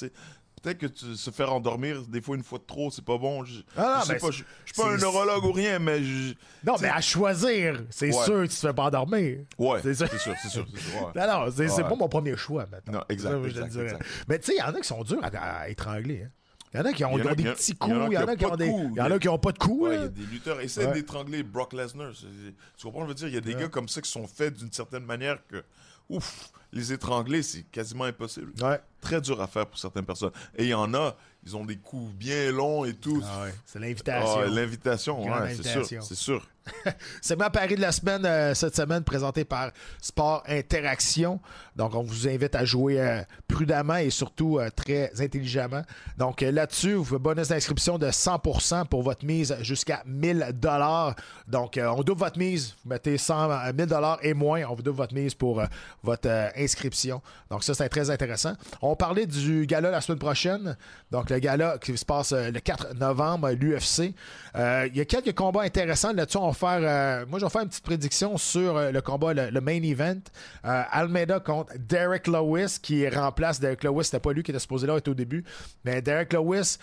[0.63, 3.43] Peut-être que tu, se faire endormir, des fois, une fois de trop, c'est pas bon.
[3.43, 5.78] Je, Ah non, je sais ben, pas, je, je suis pas un neurologue ou rien,
[5.78, 6.34] mais je-
[6.66, 8.24] Non, mais à choisir, c'est Ouais.
[8.26, 9.39] sûr que tu te fais pas endormir.
[9.59, 10.66] Ouais, C'est sûr, c'est sûr, c'est sûr.
[10.66, 11.11] ouais.
[11.16, 11.84] Non, non, c'est Ouais.
[11.84, 12.93] pas mon premier choix maintenant.
[12.99, 13.84] Non, exact, Ça, je te exact, dirais.
[13.86, 14.05] exact.
[14.28, 15.28] Mais tu sais, il y en a qui sont durs à,
[15.61, 16.24] à étrangler.
[16.26, 16.30] hein.
[16.74, 18.51] Il y en a qui ont, des petits coups, il y en a qui ont
[18.51, 18.66] de des.
[18.68, 19.84] Il y en a qui ont pas de coups.
[19.84, 20.59] Ouais, il y a des lutteurs.
[20.59, 20.93] Essaye Ouais.
[20.93, 22.11] d'étrangler Brock Lesnar.
[22.13, 24.55] Tu comprends, je veux dire, il y a des gars comme ça qui sont faits
[24.55, 25.63] d'une certaine manière que,
[26.09, 28.51] ouf, les étrangler, c'est quasiment impossible.
[28.61, 28.79] Ouais.
[29.01, 30.31] Très dur à faire pour certaines personnes.
[30.55, 33.21] Et il y en a, ils ont des coups bien longs et tout.
[33.23, 34.41] Ah ouais, c'est Ah, l'invitation.
[34.41, 36.47] L'invitation, Grande ouais, c'est sûr, c'est sûr.
[37.22, 41.39] Segment Paris de la semaine, euh, cette semaine, présenté par Sport Interaction.
[41.76, 45.82] Donc, on vous invite à jouer euh, prudemment et surtout euh, très intelligemment.
[46.18, 51.16] Donc, là-dessus, vous faites bonus d'inscription de 100% pour votre mise jusqu'à 1000 dollars.
[51.47, 52.76] Donc, on double votre mise.
[52.84, 54.63] Vous mettez 100, euh, 1000 dollars et moins.
[54.70, 55.61] On vous double votre mise pour
[56.01, 57.22] votre inscription.
[57.49, 58.53] Donc, ça, c'est très intéressant.
[58.82, 60.78] On parlait du gala la semaine prochaine.
[61.11, 64.13] Donc, le gala qui se passe le 4 novembre, l'UFC.
[64.55, 66.38] Il y a quelques combats intéressants là-dessus.
[66.55, 69.61] Faire, euh, moi, je vais faire une petite prédiction sur euh, le combat, le, le
[69.61, 70.19] main event.
[70.65, 74.05] Euh, Almeida contre Derek Lewis, qui remplace Derek Lewis.
[74.05, 75.43] C'était pas lui qui était supposé là être au début.
[75.83, 76.77] Mais Derek Lewis,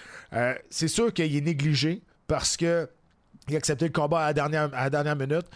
[0.70, 2.88] c'est sûr qu'il est négligé parce que
[3.48, 5.46] il a accepté le combat à la dernière, à la dernière minute.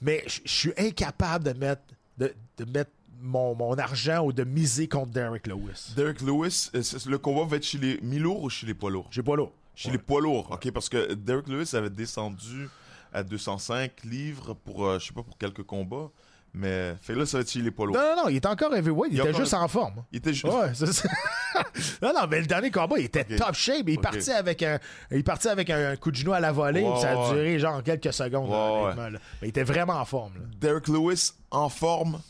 [0.00, 1.82] Mais je suis incapable de mettre,
[2.18, 2.90] de, de mettre
[3.20, 5.92] mon, mon argent ou de miser contre Derek Lewis.
[5.94, 9.06] Derek Lewis, le combat va être chez les mi-lourds ou chez les poids lourds?
[9.12, 9.46] J'ai pas là.
[9.74, 12.68] Chez les poids lourds, ok, parce que Derek Lewis avait descendu
[13.12, 16.10] à 205 livres pour, euh, je sais pas, pour quelques combats,
[16.54, 17.86] mais fait là, ça va être chez les lourds.
[17.88, 19.12] Non, non, non, il était encore heavyweight.
[19.12, 20.04] Il, Il était juste en forme.
[20.12, 21.08] Il était ju- Ouais, c'est ça.
[22.02, 23.84] non, non, mais le dernier combat, il était top shape.
[23.88, 24.02] Il Ok.
[24.02, 24.78] partit avec un,
[25.10, 26.82] il partit avec un coup de genou à la volée.
[26.82, 28.50] Puis ça a duré genre quelques secondes.
[28.50, 29.18] là, Ouais, honnêtement, là.
[29.40, 30.34] Mais il était vraiment en forme.
[30.34, 30.40] là.
[30.60, 32.20] Derek Lewis en forme,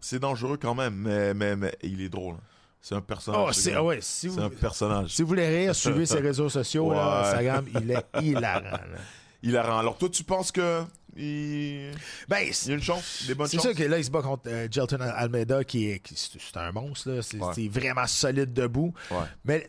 [0.00, 2.36] c'est dangereux quand même, mais, mais, mais il est drôle.
[2.80, 3.40] C'est un personnage.
[3.48, 5.10] Oh, ce c'est, ouais, si, vous, un personnage.
[5.10, 6.92] si vous voulez rire, suivez ses réseaux sociaux.
[6.92, 7.20] là.
[7.28, 8.60] Instagram, il est hilarant.
[9.42, 10.82] Il a Alors toi, tu penses que
[11.16, 11.90] il,
[12.28, 14.22] Ben, il y a une chance, des bonnes C'est sûr que là, il se bat
[14.22, 17.10] contre euh, Jelton Almeida, qui est, qui- c'est un monstre.
[17.10, 17.22] là.
[17.22, 17.52] C'est Ouais.
[17.54, 18.94] c'est vraiment solide debout.
[19.10, 19.18] Ouais.
[19.44, 19.68] Mais, tu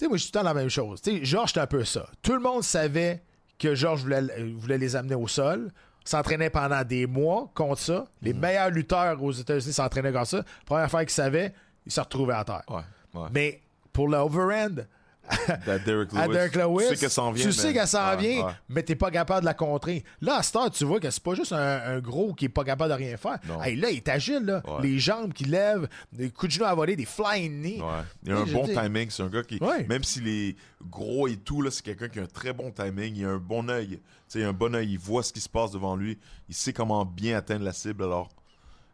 [0.00, 1.00] sais, moi, je suis tout le temps la même chose.
[1.02, 2.08] Tu sais, Georges, c'était un peu ça.
[2.22, 3.22] Tout le monde savait
[3.58, 5.70] que Georges voulait, euh, voulait les amener au sol.
[6.04, 8.00] S'entraînait pendant des mois contre ça.
[8.00, 8.06] Mm.
[8.24, 10.42] Les meilleurs lutteurs aux États-Unis s'entraînaient comme ça.
[10.66, 11.54] Première fois qu'ils savaient,
[11.86, 12.62] ils se retrouvaient à terre.
[12.68, 12.80] Ouais,
[13.20, 13.28] ouais.
[13.32, 14.84] Mais pour le overhand,
[15.66, 16.20] À Derek Lewis.
[16.20, 17.44] à Derek Lewis, Tu sais qu'elle s'en vient.
[17.46, 20.04] tu sais mais- qu'elle s'en vient, mais t'es pas capable de la contrer.
[20.20, 22.48] Là, à cette heure, tu vois que c'est pas juste un, un gros qui est
[22.50, 23.38] pas capable de rien faire.
[23.64, 24.62] Hey, là, il est agile, là.
[24.66, 24.82] Ouais.
[24.82, 27.80] Les jambes qui lèvent, des coups de genoux à voler, des flying knees.
[27.80, 28.02] Ouais.
[28.24, 29.10] Il a un bon dis- timing.
[29.10, 29.86] C'est un gars qui, Ouais.
[29.86, 30.56] même s'il est
[30.88, 33.14] gros et tout, c'est quelqu'un qui a un très bon timing.
[33.16, 34.00] Il a un bon œil.
[34.34, 34.90] Il a un bon œil.
[34.92, 36.18] Il voit ce qui se passe devant lui.
[36.48, 38.02] Il sait comment bien atteindre la cible.
[38.04, 38.28] Alors,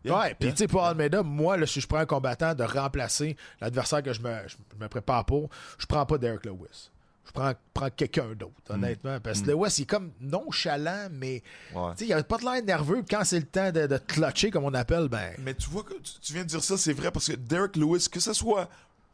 [0.05, 2.63] Yeah, Ouais, puis tu sais, pour Almeida, moi, là, si je prends un combattant de
[2.63, 6.91] remplacer l'adversaire que je me, je me prépare pour, je prends pas Derek Lewis.
[7.27, 8.73] Je prends, prends quelqu'un d'autre, Mm.
[8.75, 9.21] honnêtement.
[9.21, 11.43] Parce que Lewis, il est comme nonchalant, mais
[11.75, 11.93] Ouais.
[11.97, 13.03] sais, il a pas de l'air nerveux.
[13.11, 15.33] Quand c'est le temps de, de clutcher, comme on appelle, ben.
[15.41, 18.07] Mais tu vois que tu, viens de dire ça, c'est vrai parce que Derek Lewis,
[18.11, 18.69] que ce soit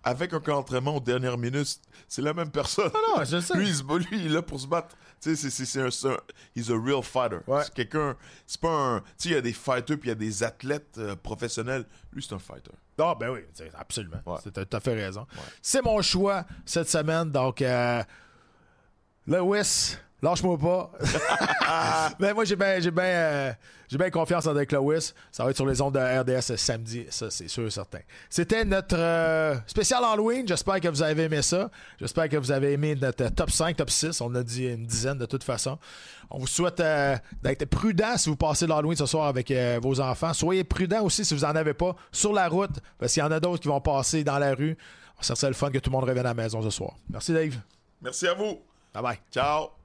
[0.04, 2.90] avec un camp d'entraînement aux dernières minutes, c'est la même personne.
[3.16, 3.54] non, c'est ça.
[3.58, 4.94] Lui, il, se bat- lui, il est là pour se battre.
[5.24, 6.16] Tu sais, c'est- un, un-
[6.54, 7.38] he's a real fighter.
[7.46, 7.62] Ouais.
[7.64, 8.14] C'est quelqu'un,
[8.46, 10.42] c'est pas un, tu sais, il y a des fighters puis il y a des
[10.42, 11.84] athlètes euh, professionnels.
[12.12, 12.70] Lui, c'est un fighter.
[12.98, 13.40] Ah, ben oui,
[13.76, 14.20] absolument.
[14.26, 14.36] Ouais.
[14.44, 15.26] C'est- T'as tout à fait raison.
[15.62, 17.30] C'est mon choix cette semaine.
[17.30, 18.02] Donc, euh,
[19.26, 20.90] Lewis, lâche-moi pas.
[22.18, 23.52] Mais moi, j'ai bien j'ai euh,
[23.88, 25.12] j'ai confiance en Derek Lewis.
[25.30, 28.00] Ça va être sur les ondes de RDS samedi, ça, c'est sûr et certain.
[28.28, 30.46] C'était notre euh, spécial Halloween.
[30.48, 31.70] J'espère que vous avez aimé ça.
[32.00, 34.20] J'espère que vous avez aimé notre top 5, top 6.
[34.20, 35.78] On a dit une dizaine de toute façon.
[36.30, 40.00] On vous souhaite euh, d'être prudent si vous passez l'Halloween ce soir avec euh, vos
[40.00, 40.32] enfants.
[40.32, 43.30] Soyez prudent aussi si vous n'en avez pas sur la route, parce qu'il y en
[43.30, 44.76] a d'autres qui vont passer dans la rue.
[45.20, 46.94] Ça serait le fun que tout le monde revienne à la maison ce soir.
[47.08, 47.54] Merci Dave.
[48.02, 48.60] Merci à vous.
[48.92, 49.18] Bye bye.
[49.30, 49.83] Ciao.